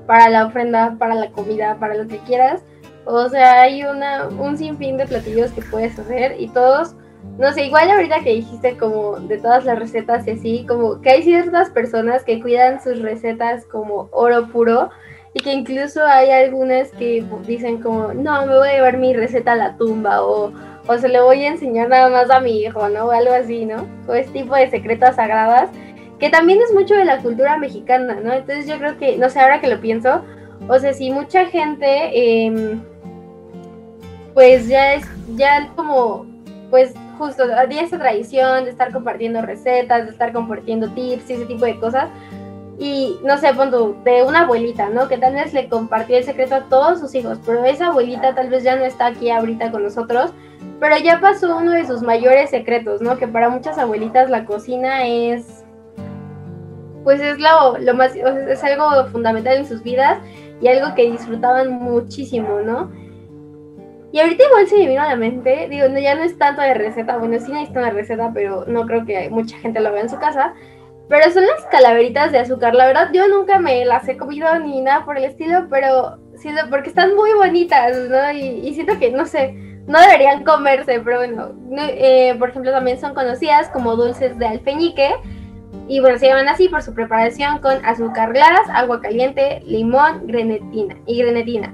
para 0.08 0.30
la 0.30 0.46
ofrenda, 0.46 0.96
para 0.98 1.16
la 1.16 1.32
comida, 1.32 1.78
para 1.80 1.96
lo 1.96 2.08
que 2.08 2.18
quieras. 2.20 2.64
O 3.06 3.28
sea, 3.30 3.62
hay 3.62 3.84
una, 3.84 4.28
un 4.28 4.58
sinfín 4.58 4.98
de 4.98 5.06
platillos 5.06 5.52
que 5.52 5.62
puedes 5.62 5.98
hacer 6.00 6.40
y 6.40 6.48
todos, 6.48 6.96
no 7.38 7.52
sé, 7.52 7.66
igual 7.66 7.90
ahorita 7.90 8.20
que 8.24 8.36
dijiste 8.36 8.78
como 8.78 9.20
de 9.20 9.38
todas 9.38 9.66
las 9.66 9.80
recetas 9.80 10.28
y 10.28 10.32
así, 10.32 10.66
como 10.68 11.02
que 11.02 11.10
hay 11.10 11.24
ciertas 11.24 11.70
personas 11.70 12.24
que 12.24 12.42
cuidan 12.42 12.82
sus 12.82 13.02
recetas 13.02 13.66
como 13.66 14.10
oro 14.12 14.48
puro 14.48 14.90
y 15.34 15.40
que 15.42 15.52
incluso 15.52 16.06
hay 16.06 16.30
algunas 16.30 16.90
que 16.92 17.26
dicen 17.48 17.82
como, 17.82 18.14
no, 18.14 18.46
me 18.46 18.56
voy 18.56 18.70
a 18.70 18.74
llevar 18.74 18.98
mi 18.98 19.14
receta 19.14 19.54
a 19.54 19.56
la 19.56 19.78
tumba 19.78 20.24
o, 20.24 20.52
o 20.88 20.98
se 20.98 21.10
le 21.10 21.22
voy 21.22 21.44
a 21.44 21.50
enseñar 21.50 21.90
nada 21.90 22.10
más 22.10 22.30
a 22.30 22.40
mi 22.40 22.62
hijo, 22.62 22.88
¿no? 22.90 23.06
O 23.06 23.12
algo 23.12 23.34
así, 23.34 23.66
¿no? 23.66 23.88
O 24.08 24.14
ese 24.14 24.32
tipo 24.32 24.56
de 24.56 24.70
secretas 24.70 25.16
sagradas 25.16 25.70
que 26.20 26.30
también 26.30 26.60
es 26.62 26.74
mucho 26.74 26.96
de 26.96 27.04
la 27.04 27.18
cultura 27.18 27.58
mexicana, 27.58 28.16
¿no? 28.24 28.32
Entonces 28.32 28.68
yo 28.68 28.78
creo 28.78 28.98
que, 28.98 29.18
no 29.18 29.30
sé, 29.30 29.40
ahora 29.40 29.60
que 29.60 29.68
lo 29.68 29.82
pienso, 29.82 30.24
o 30.70 30.80
sea, 30.80 30.94
si 30.94 31.12
mucha 31.12 31.46
gente, 31.48 32.12
eh, 32.14 32.78
pues 34.34 34.68
ya 34.68 34.94
es, 34.94 35.06
ya 35.36 35.70
como, 35.76 36.26
pues 36.74 36.96
justo, 37.20 37.44
había 37.56 37.84
esa 37.84 38.00
tradición 38.00 38.64
de 38.64 38.72
estar 38.72 38.92
compartiendo 38.92 39.44
recetas, 39.44 40.06
de 40.06 40.12
estar 40.12 40.34
compartiendo 40.34 40.90
tips 40.90 41.30
y 41.30 41.34
ese 41.34 41.46
tipo 41.46 41.66
de 41.66 41.80
cosas, 41.80 42.10
y 42.80 43.16
no 43.24 43.38
sé, 43.38 43.54
punto, 43.54 43.96
de 44.04 44.24
una 44.24 44.42
abuelita, 44.42 44.90
¿no? 44.90 45.08
Que 45.08 45.20
tal 45.20 45.36
vez 45.36 45.54
le 45.54 45.70
compartió 45.70 46.18
el 46.18 46.24
secreto 46.24 46.56
a 46.56 46.62
todos 46.62 47.00
sus 47.00 47.14
hijos, 47.14 47.38
pero 47.46 47.64
esa 47.64 47.90
abuelita 47.90 48.34
tal 48.34 48.50
vez 48.50 48.64
ya 48.64 48.76
no 48.76 48.86
está 48.86 49.06
aquí 49.06 49.30
ahorita 49.30 49.70
con 49.70 49.84
nosotros, 49.84 50.34
pero 50.80 50.98
ya 50.98 51.20
pasó 51.20 51.58
uno 51.58 51.74
de 51.74 51.86
sus 51.86 52.02
mayores 52.02 52.50
secretos, 52.50 53.04
¿no? 53.04 53.20
Que 53.20 53.28
para 53.28 53.50
muchas 53.50 53.78
abuelitas 53.78 54.32
la 54.32 54.44
cocina 54.46 55.06
es 55.06 55.64
pues 57.04 57.22
es 57.22 57.38
lo, 57.38 57.78
lo 57.78 57.94
más, 57.94 58.16
es 58.16 58.64
algo 58.64 59.06
fundamental 59.12 59.58
en 59.58 59.68
sus 59.68 59.84
vidas 59.84 60.18
y 60.60 60.70
algo 60.70 60.96
que 60.96 61.12
disfrutaban 61.12 61.70
muchísimo, 61.70 62.62
¿no? 62.62 63.03
Y 64.14 64.20
ahorita 64.20 64.44
igual 64.48 64.68
se 64.68 64.78
me 64.78 64.88
vino 64.90 65.02
a 65.02 65.08
la 65.08 65.16
mente, 65.16 65.66
digo, 65.72 65.90
no, 65.90 65.98
ya 65.98 66.14
no 66.14 66.22
es 66.22 66.38
tanto 66.38 66.62
de 66.62 66.76
receta, 66.76 67.18
bueno, 67.18 67.40
sí 67.40 67.52
necesito 67.52 67.80
una 67.80 67.90
receta, 67.90 68.30
pero 68.32 68.64
no 68.68 68.86
creo 68.86 69.04
que 69.08 69.28
mucha 69.32 69.58
gente 69.58 69.80
lo 69.80 69.92
vea 69.92 70.04
en 70.04 70.10
su 70.10 70.20
casa, 70.20 70.54
pero 71.10 71.32
son 71.32 71.44
las 71.48 71.66
calaveritas 71.72 72.32
de 72.32 72.38
azúcar, 72.38 72.76
la 72.76 72.86
verdad 72.86 73.10
yo 73.12 73.28
nunca 73.28 73.58
me 73.58 73.84
las 73.86 74.08
he 74.08 74.16
comido 74.16 74.60
ni 74.60 74.82
nada 74.82 75.04
por 75.04 75.18
el 75.18 75.24
estilo, 75.24 75.66
pero 75.68 76.20
siento, 76.36 76.62
porque 76.70 76.90
están 76.90 77.16
muy 77.16 77.34
bonitas, 77.34 77.98
¿no? 78.08 78.32
Y, 78.32 78.72
siento 78.76 79.00
que, 79.00 79.10
no 79.10 79.26
sé, 79.26 79.54
no 79.88 80.00
deberían 80.00 80.44
comerse, 80.44 81.00
pero 81.00 81.18
bueno, 81.18 81.56
eh, 81.76 82.36
por 82.38 82.50
ejemplo 82.50 82.70
también 82.70 83.00
son 83.00 83.16
conocidas 83.16 83.70
como 83.70 83.96
dulces 83.96 84.38
de 84.38 84.46
alfeñique, 84.46 85.10
y 85.88 86.02
bueno, 86.02 86.20
se 86.20 86.28
llaman 86.28 86.50
así 86.50 86.70
por 86.70 86.84
su 86.84 86.94
preparación 86.94 87.58
con 87.62 87.84
azúcar 87.84 88.32
glass, 88.32 88.70
agua 88.76 89.02
caliente, 89.02 89.64
limón 89.66 90.28
grenetina, 90.28 90.98
y 91.08 91.18
grenetina. 91.18 91.74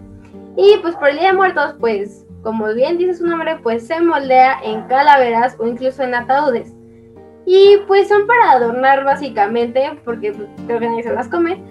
Y 0.55 0.77
pues 0.81 0.95
por 0.95 1.09
el 1.09 1.19
Día 1.19 1.31
de 1.31 1.33
Muertos, 1.33 1.75
pues 1.81 2.25
como 2.43 2.73
bien 2.73 2.97
dice 2.97 3.15
su 3.15 3.27
nombre, 3.27 3.57
pues 3.61 3.85
se 3.87 3.99
moldea 3.99 4.59
en 4.63 4.83
calaveras 4.83 5.55
o 5.59 5.67
incluso 5.67 6.03
en 6.03 6.15
ataúdes. 6.15 6.73
Y 7.45 7.77
pues 7.87 8.07
son 8.07 8.27
para 8.27 8.51
adornar 8.51 9.03
básicamente, 9.03 9.99
porque 10.05 10.31
pues, 10.31 10.47
creo 10.67 10.79
que 10.79 10.87
nadie 10.87 11.03
se 11.03 11.13
las 11.13 11.27
come. 11.27 11.61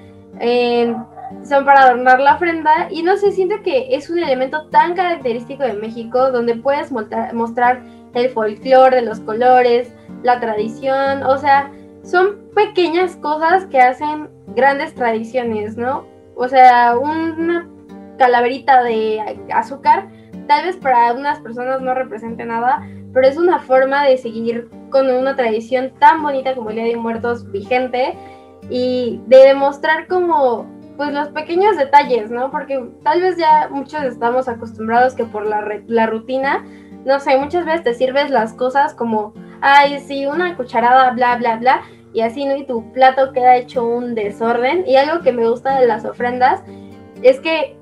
son 1.43 1.65
para 1.65 1.83
adornar 1.83 2.21
la 2.21 2.35
ofrenda 2.35 2.89
y 2.91 3.03
no 3.03 3.17
sé, 3.17 3.33
siento 3.33 3.57
que 3.63 3.95
es 3.95 4.11
un 4.11 4.19
elemento 4.19 4.67
tan 4.69 4.95
característico 4.95 5.63
de 5.63 5.75
México 5.75 6.31
donde 6.31 6.57
puedes 6.57 6.91
mostrar 6.91 7.83
el 8.15 8.31
folclore 8.31 8.97
de 8.97 9.03
los 9.03 9.21
colores, 9.21 9.93
la 10.23 10.41
tradición, 10.41 11.23
o 11.23 11.39
sea, 11.39 11.71
son 12.03 12.39
pequeñas 12.55 13.17
cosas 13.17 13.67
que 13.67 13.81
hacen 13.81 14.29
grandes 14.55 14.95
tradiciones, 14.95 15.77
¿no? 15.77 16.07
O 16.35 16.49
sea, 16.49 16.97
una 16.99 17.69
calaverita 18.19 18.83
de 18.83 19.39
azúcar, 19.53 20.09
tal 20.49 20.65
vez 20.65 20.77
para 20.77 21.07
algunas 21.09 21.39
personas 21.39 21.81
no 21.81 21.95
represente 21.95 22.45
nada, 22.45 22.85
pero 23.13 23.29
es 23.29 23.37
una 23.37 23.61
forma 23.61 24.05
de 24.05 24.17
seguir 24.17 24.69
con 24.91 25.09
una 25.11 25.37
tradición 25.37 25.93
tan 26.01 26.23
bonita 26.23 26.55
como 26.55 26.71
el 26.71 26.77
Día 26.77 26.85
de 26.87 26.97
Muertos 26.97 27.51
vigente 27.53 28.17
y 28.71 29.21
de 29.27 29.37
demostrar 29.37 30.09
como 30.09 30.67
pues 30.97 31.13
los 31.13 31.29
pequeños 31.29 31.77
detalles, 31.77 32.29
¿no? 32.29 32.51
Porque 32.51 32.85
tal 33.05 33.21
vez 33.21 33.37
ya 33.37 33.69
muchos 33.71 34.03
estamos 34.03 34.49
acostumbrados 34.49 35.15
que 35.15 35.25
por 35.25 35.47
la, 35.47 35.65
la 35.87 36.07
rutina, 36.07 36.65
no 37.05 37.21
sé, 37.21 37.39
muchas 37.39 37.65
veces 37.65 37.85
te 37.85 37.95
sirves 37.95 38.31
las 38.31 38.53
cosas 38.53 38.95
como, 38.95 39.33
ay, 39.61 40.01
sí, 40.01 40.27
una 40.27 40.57
cucharada, 40.57 41.13
bla, 41.13 41.37
bla, 41.37 41.57
bla, 41.57 41.83
y 42.13 42.23
así, 42.23 42.45
¿no? 42.45 42.57
Y 42.57 42.65
tu 42.65 42.93
plato 42.93 43.33
queda 43.33 43.57
hecho 43.57 43.87
un 43.87 44.17
desorden. 44.17 44.85
Y 44.89 44.97
algo 44.97 45.23
que 45.23 45.31
me 45.31 45.49
gusta 45.49 45.79
de 45.79 45.87
las 45.87 46.05
ofrendas 46.05 46.63
es 47.23 47.39
que 47.39 47.78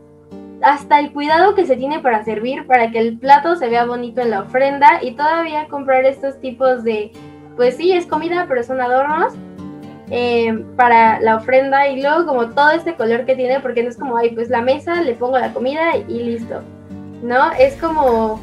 hasta 0.62 0.98
el 1.00 1.12
cuidado 1.12 1.54
que 1.54 1.66
se 1.66 1.76
tiene 1.76 2.00
para 2.00 2.24
servir, 2.24 2.66
para 2.66 2.90
que 2.90 2.98
el 2.98 3.18
plato 3.18 3.56
se 3.56 3.68
vea 3.68 3.84
bonito 3.84 4.20
en 4.20 4.30
la 4.30 4.40
ofrenda 4.40 5.00
y 5.02 5.12
todavía 5.12 5.68
comprar 5.68 6.04
estos 6.04 6.40
tipos 6.40 6.82
de, 6.82 7.12
pues 7.56 7.76
sí, 7.76 7.92
es 7.92 8.06
comida, 8.06 8.46
pero 8.48 8.62
son 8.62 8.80
adornos 8.80 9.34
eh, 10.10 10.64
para 10.76 11.20
la 11.20 11.36
ofrenda 11.36 11.88
y 11.88 12.00
luego 12.00 12.26
como 12.26 12.50
todo 12.50 12.70
este 12.70 12.94
color 12.94 13.26
que 13.26 13.36
tiene, 13.36 13.60
porque 13.60 13.82
no 13.82 13.90
es 13.90 13.96
como, 13.96 14.16
ay, 14.16 14.30
pues 14.30 14.48
la 14.48 14.62
mesa, 14.62 15.02
le 15.02 15.14
pongo 15.14 15.38
la 15.38 15.52
comida 15.52 15.96
y 15.96 16.22
listo, 16.22 16.62
¿no? 17.22 17.52
Es 17.52 17.76
como, 17.76 18.40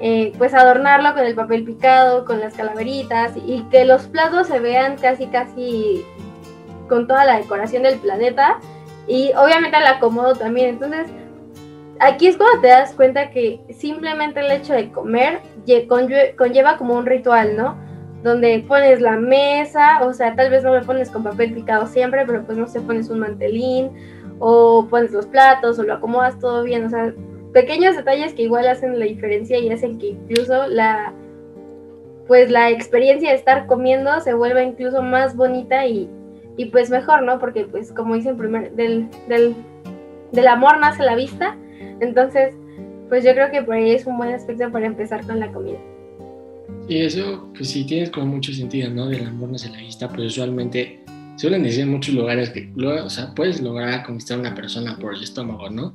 eh, 0.00 0.32
pues 0.36 0.52
adornarlo 0.52 1.14
con 1.14 1.24
el 1.24 1.34
papel 1.34 1.64
picado, 1.64 2.26
con 2.26 2.40
las 2.40 2.54
calaveritas 2.54 3.32
y 3.46 3.62
que 3.70 3.84
los 3.86 4.02
platos 4.08 4.48
se 4.48 4.58
vean 4.58 4.96
casi, 4.96 5.26
casi 5.26 6.04
con 6.88 7.06
toda 7.06 7.24
la 7.24 7.38
decoración 7.38 7.82
del 7.82 7.98
planeta 7.98 8.58
y 9.08 9.32
obviamente 9.36 9.76
el 9.76 9.86
acomodo 9.86 10.34
también, 10.34 10.70
entonces 10.70 11.06
aquí 12.00 12.26
es 12.26 12.36
cuando 12.36 12.60
te 12.60 12.68
das 12.68 12.94
cuenta 12.94 13.30
que 13.30 13.60
simplemente 13.70 14.40
el 14.40 14.50
hecho 14.50 14.74
de 14.74 14.90
comer 14.90 15.40
conlleva 16.36 16.76
como 16.76 16.94
un 16.94 17.06
ritual, 17.06 17.56
¿no? 17.56 17.76
Donde 18.22 18.64
pones 18.66 19.00
la 19.00 19.16
mesa, 19.16 20.04
o 20.04 20.12
sea, 20.12 20.34
tal 20.34 20.50
vez 20.50 20.62
no 20.62 20.74
lo 20.74 20.84
pones 20.84 21.10
con 21.10 21.22
papel 21.22 21.52
picado 21.52 21.86
siempre, 21.86 22.24
pero 22.26 22.44
pues 22.44 22.58
no 22.58 22.66
sé, 22.66 22.80
pones 22.80 23.08
un 23.08 23.20
mantelín, 23.20 23.90
o 24.38 24.86
pones 24.88 25.12
los 25.12 25.26
platos, 25.26 25.78
o 25.78 25.82
lo 25.82 25.94
acomodas 25.94 26.38
todo 26.38 26.62
bien, 26.62 26.84
o 26.84 26.90
sea, 26.90 27.12
pequeños 27.52 27.96
detalles 27.96 28.34
que 28.34 28.42
igual 28.42 28.66
hacen 28.66 28.98
la 28.98 29.06
diferencia 29.06 29.58
y 29.58 29.70
hacen 29.70 29.98
que 29.98 30.08
incluso 30.08 30.66
la, 30.66 31.12
pues 32.26 32.50
la 32.50 32.70
experiencia 32.70 33.30
de 33.30 33.36
estar 33.36 33.66
comiendo 33.66 34.20
se 34.20 34.34
vuelva 34.34 34.62
incluso 34.62 35.02
más 35.02 35.36
bonita 35.36 35.86
y, 35.86 36.10
y 36.56 36.66
pues 36.66 36.90
mejor, 36.90 37.22
¿no? 37.22 37.38
Porque 37.38 37.64
pues 37.64 37.92
como 37.92 38.14
dicen 38.14 38.36
primero, 38.36 38.74
del, 38.74 39.08
del, 39.28 39.54
del 40.32 40.48
amor 40.48 40.78
nace 40.78 41.02
la 41.02 41.14
vista 41.14 41.56
entonces, 42.00 42.54
pues 43.08 43.24
yo 43.24 43.32
creo 43.32 43.50
que 43.50 43.62
por 43.62 43.74
ahí 43.74 43.90
es 43.90 44.06
un 44.06 44.16
buen 44.16 44.30
aspecto 44.30 44.70
para 44.70 44.86
empezar 44.86 45.24
con 45.26 45.40
la 45.40 45.52
comida. 45.52 45.78
Y 46.88 46.98
eso, 46.98 47.48
pues 47.56 47.70
sí, 47.70 47.84
tienes 47.84 48.10
como 48.10 48.26
mucho 48.26 48.52
sentido, 48.52 48.90
¿no? 48.90 49.08
Del 49.08 49.26
amor 49.26 49.50
en 49.50 49.72
la 49.72 49.78
vista, 49.78 50.08
pues 50.08 50.28
usualmente 50.28 51.00
suelen 51.36 51.62
decir 51.62 51.82
en 51.82 51.90
muchos 51.90 52.14
lugares 52.14 52.50
que, 52.50 52.70
o 52.76 53.10
sea, 53.10 53.34
puedes 53.34 53.60
lograr 53.60 54.04
conquistar 54.04 54.38
a 54.38 54.40
una 54.40 54.54
persona 54.54 54.96
por 54.98 55.14
el 55.14 55.22
estómago, 55.22 55.68
¿no? 55.68 55.92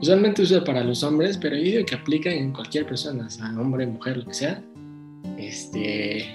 Usualmente 0.00 0.42
usa 0.42 0.64
para 0.64 0.82
los 0.82 1.02
hombres, 1.02 1.36
pero 1.36 1.56
yo 1.56 1.62
digo 1.62 1.84
que 1.84 1.94
aplica 1.94 2.30
en 2.30 2.52
cualquier 2.52 2.86
persona, 2.86 3.26
o 3.26 3.30
sea, 3.30 3.46
hombre, 3.58 3.86
mujer, 3.86 4.16
lo 4.16 4.24
que 4.24 4.34
sea. 4.34 4.62
Este, 5.36 6.26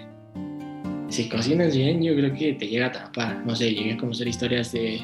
si 1.07 1.29
cocinas 1.29 1.75
bien, 1.75 2.03
yo 2.03 2.13
creo 2.15 2.33
que 2.33 2.53
te 2.53 2.67
llega 2.67 2.85
a 2.85 2.89
atrapar. 2.89 3.45
No 3.45 3.55
sé, 3.55 3.73
llegué 3.73 3.93
a 3.93 3.97
conocer 3.97 4.27
historias 4.27 4.71
de 4.71 5.01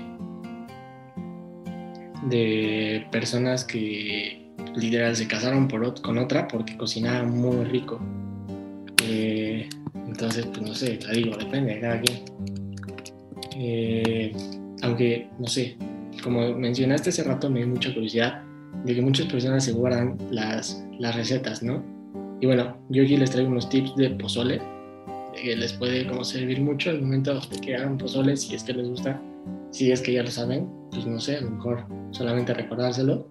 de 2.23 3.05
personas 3.11 3.63
que 3.63 4.41
literal 4.75 5.15
se 5.15 5.27
casaron 5.27 5.67
por, 5.67 6.01
con 6.01 6.17
otra 6.17 6.47
porque 6.47 6.77
cocinaba 6.77 7.23
muy 7.23 7.65
rico. 7.65 7.99
Eh, 9.03 9.67
entonces, 10.07 10.45
pues 10.47 10.61
no 10.61 10.73
sé, 10.73 10.97
te 10.97 11.11
digo, 11.13 11.35
depende 11.37 11.75
de 11.75 11.79
cada 11.79 12.01
quien. 12.01 12.19
Eh, 13.57 14.33
aunque, 14.81 15.27
no 15.39 15.47
sé, 15.47 15.77
como 16.23 16.53
mencionaste 16.53 17.09
hace 17.09 17.23
rato, 17.23 17.49
me 17.49 17.59
dio 17.59 17.67
mucha 17.67 17.93
curiosidad 17.93 18.43
de 18.85 18.95
que 18.95 19.01
muchas 19.01 19.27
personas 19.27 19.65
se 19.65 19.73
guardan 19.73 20.17
las, 20.31 20.83
las 20.99 21.15
recetas, 21.15 21.61
¿no? 21.61 21.83
Y 22.39 22.45
bueno, 22.45 22.75
yo 22.89 23.03
aquí 23.03 23.17
les 23.17 23.31
traigo 23.31 23.49
unos 23.49 23.69
tips 23.69 23.95
de 23.95 24.09
pozole, 24.11 24.61
que 25.41 25.55
les 25.55 25.73
puede 25.73 26.07
como 26.07 26.23
servir 26.23 26.59
mucho 26.61 26.89
al 26.89 27.01
momento 27.01 27.39
de 27.39 27.59
que 27.61 27.75
hagan 27.75 27.97
pozole, 27.97 28.35
si 28.35 28.55
es 28.55 28.63
que 28.63 28.73
les 28.73 28.87
gusta, 28.87 29.21
si 29.71 29.91
es 29.91 30.01
que 30.01 30.13
ya 30.13 30.23
lo 30.23 30.31
saben, 30.31 30.67
pues 30.91 31.05
no 31.05 31.19
sé, 31.19 31.37
a 31.37 31.41
lo 31.41 31.51
mejor 31.51 31.85
solamente 32.11 32.53
recordárselo. 32.53 33.27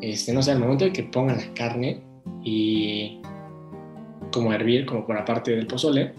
Este, 0.00 0.32
no 0.32 0.42
sé, 0.42 0.52
al 0.52 0.60
momento 0.60 0.84
de 0.84 0.92
que 0.92 1.04
pongan 1.04 1.36
la 1.38 1.54
carne 1.54 2.02
y 2.42 3.20
como 4.32 4.52
hervir, 4.52 4.86
como 4.86 5.06
por 5.06 5.16
aparte 5.16 5.52
del 5.52 5.66
pozole, 5.66 6.14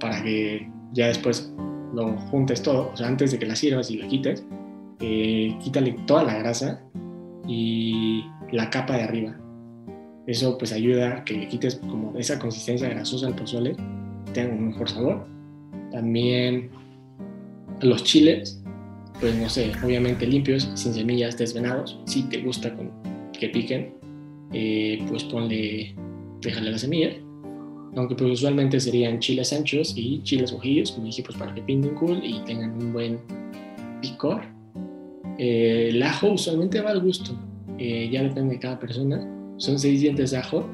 para 0.00 0.22
que 0.22 0.68
ya 0.92 1.08
después 1.08 1.52
lo 1.94 2.16
juntes 2.30 2.62
todo, 2.62 2.90
o 2.92 2.96
sea, 2.96 3.08
antes 3.08 3.32
de 3.32 3.38
que 3.38 3.46
la 3.46 3.56
sirvas 3.56 3.90
y 3.90 3.98
la 3.98 4.08
quites, 4.08 4.44
eh, 5.00 5.56
quítale 5.62 5.92
toda 6.06 6.24
la 6.24 6.38
grasa 6.38 6.82
y 7.46 8.24
la 8.52 8.70
capa 8.70 8.96
de 8.96 9.02
arriba. 9.02 9.36
Eso 10.26 10.58
pues 10.58 10.72
ayuda 10.72 11.18
a 11.18 11.24
que 11.24 11.34
le 11.34 11.48
quites 11.48 11.76
como 11.76 12.16
esa 12.18 12.38
consistencia 12.38 12.88
grasosa 12.88 13.28
al 13.28 13.36
pozole, 13.36 13.76
tenga 14.32 14.54
un 14.54 14.68
mejor 14.68 14.90
sabor. 14.90 15.26
También 15.92 16.70
los 17.80 18.02
chiles, 18.02 18.62
pues 19.20 19.34
no 19.34 19.48
sé, 19.48 19.72
obviamente 19.82 20.26
limpios, 20.26 20.68
sin 20.74 20.92
semillas, 20.92 21.38
desvenados. 21.38 21.98
Si 22.04 22.22
te 22.24 22.42
gusta 22.42 22.74
con, 22.74 22.90
que 23.38 23.48
piquen, 23.48 23.94
eh, 24.52 25.04
pues 25.08 25.24
ponle, 25.24 25.94
déjale 26.42 26.70
la 26.70 26.78
semilla. 26.78 27.10
Aunque 27.96 28.14
pues 28.14 28.30
usualmente 28.32 28.78
serían 28.78 29.18
chiles 29.20 29.52
anchos 29.54 29.94
y 29.96 30.22
chiles 30.22 30.52
ojillos, 30.52 30.92
como 30.92 31.06
dije, 31.06 31.22
pues 31.22 31.38
para 31.38 31.54
que 31.54 31.62
pinten 31.62 31.94
cool 31.94 32.20
y 32.22 32.40
tengan 32.40 32.72
un 32.72 32.92
buen 32.92 33.18
picor. 34.02 34.42
Eh, 35.38 35.88
el 35.90 36.02
ajo 36.02 36.32
usualmente 36.32 36.80
va 36.80 36.90
al 36.90 37.00
gusto, 37.00 37.32
eh, 37.78 38.08
ya 38.12 38.22
depende 38.22 38.54
de 38.54 38.60
cada 38.60 38.78
persona. 38.78 39.26
Son 39.56 39.78
seis 39.78 40.02
dientes 40.02 40.32
de 40.32 40.36
ajo, 40.36 40.68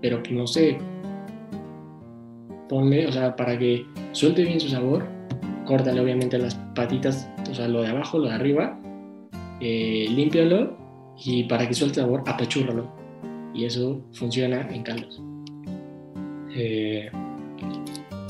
pero 0.00 0.20
pues 0.22 0.32
no 0.32 0.46
sé, 0.48 0.78
ponle, 2.68 3.06
o 3.06 3.12
sea, 3.12 3.36
para 3.36 3.56
que 3.56 3.84
suelte 4.10 4.42
bien 4.42 4.58
su 4.58 4.68
sabor, 4.68 5.15
córtale 5.66 6.00
obviamente 6.00 6.38
las 6.38 6.54
patitas, 6.74 7.28
o 7.50 7.54
sea, 7.54 7.68
lo 7.68 7.82
de 7.82 7.88
abajo, 7.88 8.18
lo 8.18 8.28
de 8.28 8.34
arriba, 8.34 8.80
eh, 9.60 10.06
límpialo 10.08 10.76
y 11.22 11.44
para 11.44 11.68
que 11.68 11.74
suelte 11.74 12.00
sabor, 12.00 12.22
apachúrralo. 12.26 12.90
Y 13.52 13.64
eso 13.64 14.00
funciona 14.12 14.68
en 14.70 14.82
caldos. 14.82 15.22
Eh, 16.54 17.10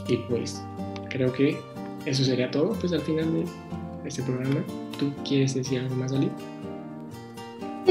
y 0.08 0.16
pues 0.28 0.64
creo 1.10 1.32
que 1.32 1.56
eso 2.04 2.24
sería 2.24 2.50
todo, 2.50 2.72
pues 2.80 2.92
al 2.92 3.00
final 3.00 3.32
de 3.34 4.08
este 4.08 4.22
programa. 4.22 4.64
¿Tú 4.98 5.12
quieres 5.26 5.54
decir 5.54 5.80
algo 5.80 5.96
más, 5.96 6.12
Ali? 6.12 6.30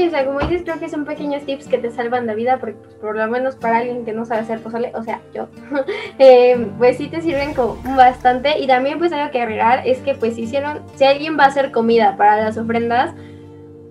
O 0.04 0.10
sea, 0.10 0.26
como 0.26 0.40
dices, 0.40 0.62
creo 0.62 0.78
que 0.78 0.88
son 0.88 1.04
pequeños 1.04 1.44
tips 1.44 1.68
que 1.68 1.78
te 1.78 1.90
salvan 1.90 2.26
la 2.26 2.34
vida, 2.34 2.58
porque 2.58 2.76
pues, 2.76 2.94
por 2.96 3.16
lo 3.16 3.26
menos 3.28 3.56
para 3.56 3.78
alguien 3.78 4.04
que 4.04 4.12
no 4.12 4.26
sabe 4.26 4.42
hacer 4.42 4.60
pozole, 4.60 4.92
o 4.94 5.02
sea, 5.02 5.22
yo, 5.34 5.48
eh, 6.18 6.66
pues 6.78 6.98
sí 6.98 7.08
te 7.08 7.22
sirven 7.22 7.54
como 7.54 7.78
bastante. 7.96 8.58
Y 8.58 8.66
también 8.66 8.98
pues 8.98 9.12
algo 9.12 9.30
que 9.30 9.40
agregar 9.40 9.86
es 9.86 9.98
que 9.98 10.14
pues 10.14 10.34
si 10.34 10.42
hicieron, 10.42 10.80
si 10.94 11.04
alguien 11.04 11.38
va 11.38 11.44
a 11.44 11.48
hacer 11.48 11.72
comida 11.72 12.16
para 12.16 12.36
las 12.36 12.58
ofrendas, 12.58 13.14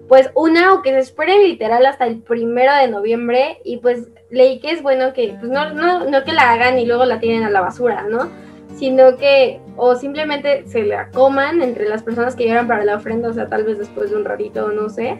pues 0.07 0.29
una 0.35 0.73
o 0.73 0.81
que 0.83 0.91
se 0.91 0.99
esperen 0.99 1.41
literal 1.41 1.85
hasta 1.85 2.05
el 2.05 2.21
primero 2.21 2.73
de 2.75 2.87
noviembre 2.87 3.59
y 3.63 3.77
pues 3.77 4.09
leí 4.29 4.59
que 4.59 4.71
es 4.71 4.83
bueno 4.83 5.13
que 5.13 5.35
pues 5.39 5.51
no, 5.51 5.73
no, 5.73 6.07
no 6.07 6.23
que 6.23 6.33
la 6.33 6.51
hagan 6.51 6.77
y 6.77 6.85
luego 6.85 7.05
la 7.05 7.19
tienen 7.19 7.43
a 7.43 7.49
la 7.49 7.61
basura, 7.61 8.05
¿no? 8.07 8.29
Sino 8.75 9.17
que 9.17 9.59
o 9.77 9.95
simplemente 9.95 10.67
se 10.67 10.83
la 10.83 11.09
coman 11.09 11.63
entre 11.63 11.89
las 11.89 12.03
personas 12.03 12.35
que 12.35 12.43
llegan 12.43 12.67
para 12.67 12.85
la 12.85 12.97
ofrenda, 12.97 13.29
o 13.29 13.33
sea, 13.33 13.47
tal 13.47 13.63
vez 13.63 13.79
después 13.79 14.11
de 14.11 14.17
un 14.17 14.25
ratito, 14.25 14.69
no 14.69 14.89
sé 14.89 15.19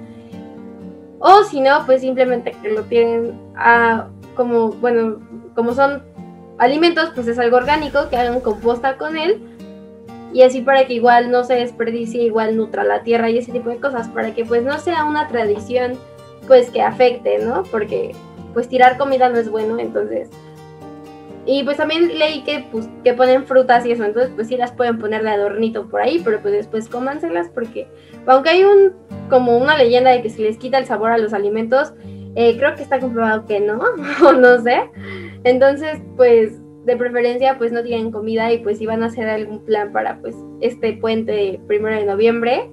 o 1.19 1.43
si 1.43 1.61
no, 1.61 1.85
pues 1.85 2.01
simplemente 2.01 2.55
que 2.61 2.71
lo 2.71 2.83
tienen 2.83 3.39
a, 3.55 4.07
como, 4.35 4.69
bueno, 4.69 5.19
como 5.55 5.73
son 5.73 6.03
alimentos, 6.57 7.11
pues 7.15 7.27
es 7.27 7.39
algo 7.39 7.57
orgánico, 7.57 8.09
que 8.09 8.17
hagan 8.17 8.41
composta 8.41 8.97
con 8.97 9.17
él. 9.17 9.41
Y 10.33 10.41
así 10.43 10.61
para 10.61 10.85
que 10.85 10.93
igual 10.93 11.31
no 11.31 11.43
se 11.45 11.55
desperdicie, 11.55 12.23
igual 12.23 12.57
nutra 12.57 12.83
la 12.83 13.03
tierra 13.03 13.29
y 13.29 13.37
ese 13.37 13.53
tipo 13.53 13.69
de 13.69 13.77
cosas, 13.77 14.09
para 14.09 14.33
que 14.33 14.43
pues 14.43 14.63
no 14.63 14.77
sea 14.79 15.05
una 15.05 15.27
tradición 15.29 15.93
pues 16.45 16.69
que 16.69 16.81
afecte, 16.81 17.39
¿no? 17.39 17.63
Porque 17.63 18.11
pues 18.53 18.67
tirar 18.67 18.97
comida 18.97 19.29
no 19.29 19.37
es 19.37 19.49
bueno, 19.49 19.79
entonces 19.79 20.29
y 21.47 21.63
pues 21.63 21.77
también 21.77 22.17
leí 22.17 22.43
que, 22.43 22.65
pues, 22.71 22.89
que 23.03 23.13
ponen 23.13 23.45
frutas 23.45 23.85
y 23.85 23.91
eso, 23.91 24.03
entonces 24.03 24.31
pues 24.35 24.47
sí 24.47 24.57
las 24.57 24.71
pueden 24.71 24.97
poner 24.97 25.23
de 25.23 25.29
adornito 25.29 25.87
por 25.87 26.01
ahí, 26.01 26.19
pero 26.23 26.41
pues 26.41 26.53
después 26.53 26.89
cómanselas 26.89 27.49
porque 27.49 27.87
aunque 28.25 28.49
hay 28.49 28.63
un 28.63 28.93
como 29.29 29.57
una 29.57 29.77
leyenda 29.77 30.11
de 30.11 30.21
que 30.21 30.29
se 30.29 30.41
les 30.41 30.57
quita 30.57 30.77
el 30.77 30.85
sabor 30.85 31.11
a 31.11 31.17
los 31.17 31.33
alimentos, 31.33 31.93
eh, 32.35 32.57
creo 32.57 32.75
que 32.75 32.83
está 32.83 32.99
comprobado 32.99 33.45
que 33.45 33.59
no, 33.59 33.79
o 34.23 34.33
no 34.33 34.61
sé. 34.61 34.89
Entonces 35.43 36.01
pues 36.15 36.59
de 36.85 36.95
preferencia 36.97 37.57
pues 37.57 37.71
no 37.71 37.83
tienen 37.83 38.11
comida 38.11 38.51
y 38.51 38.59
pues 38.59 38.77
si 38.77 38.85
van 38.85 39.03
a 39.03 39.07
hacer 39.07 39.27
algún 39.27 39.63
plan 39.65 39.91
para 39.91 40.19
pues 40.19 40.35
este 40.61 40.93
puente 40.93 41.59
primero 41.67 41.95
de 41.95 42.05
noviembre, 42.05 42.69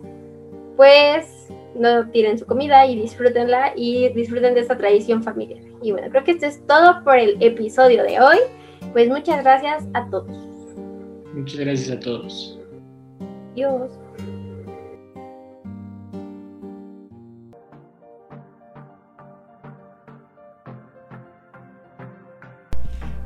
pues 0.76 1.48
no 1.74 2.08
tiren 2.10 2.38
su 2.38 2.46
comida 2.46 2.86
y 2.86 3.00
disfrútenla 3.00 3.72
y 3.76 4.10
disfruten 4.10 4.54
de 4.54 4.60
esta 4.60 4.76
tradición 4.76 5.22
familiar. 5.22 5.60
Y 5.82 5.92
bueno, 5.92 6.08
creo 6.10 6.24
que 6.24 6.32
esto 6.32 6.46
es 6.46 6.64
todo 6.66 7.02
por 7.04 7.18
el 7.18 7.36
episodio 7.40 8.02
de 8.02 8.20
hoy. 8.20 8.38
Pues 8.92 9.08
muchas 9.08 9.42
gracias 9.42 9.84
a 9.94 10.08
todos. 10.10 10.36
Muchas 11.34 11.60
gracias 11.60 11.96
a 11.96 12.00
todos. 12.00 12.58
Adiós. 13.52 14.01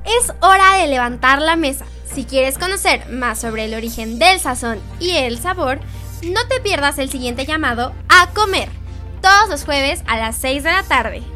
Es 0.07 0.33
hora 0.41 0.77
de 0.77 0.87
levantar 0.87 1.43
la 1.43 1.57
mesa. 1.57 1.85
Si 2.15 2.25
quieres 2.25 2.59
conocer 2.59 3.09
más 3.11 3.41
sobre 3.41 3.65
el 3.65 3.75
origen 3.75 4.19
del 4.19 4.39
sazón 4.39 4.81
y 5.01 5.11
el 5.11 5.39
sabor, 5.39 5.81
no 6.23 6.47
te 6.49 6.61
pierdas 6.61 6.99
el 6.99 7.11
siguiente 7.11 7.45
llamado 7.45 7.93
a 8.09 8.31
comer, 8.33 8.69
todos 9.21 9.49
los 9.51 9.65
jueves 9.65 10.03
a 10.07 10.17
las 10.17 10.37
6 10.37 10.63
de 10.63 10.71
la 10.71 10.83
tarde. 10.85 11.36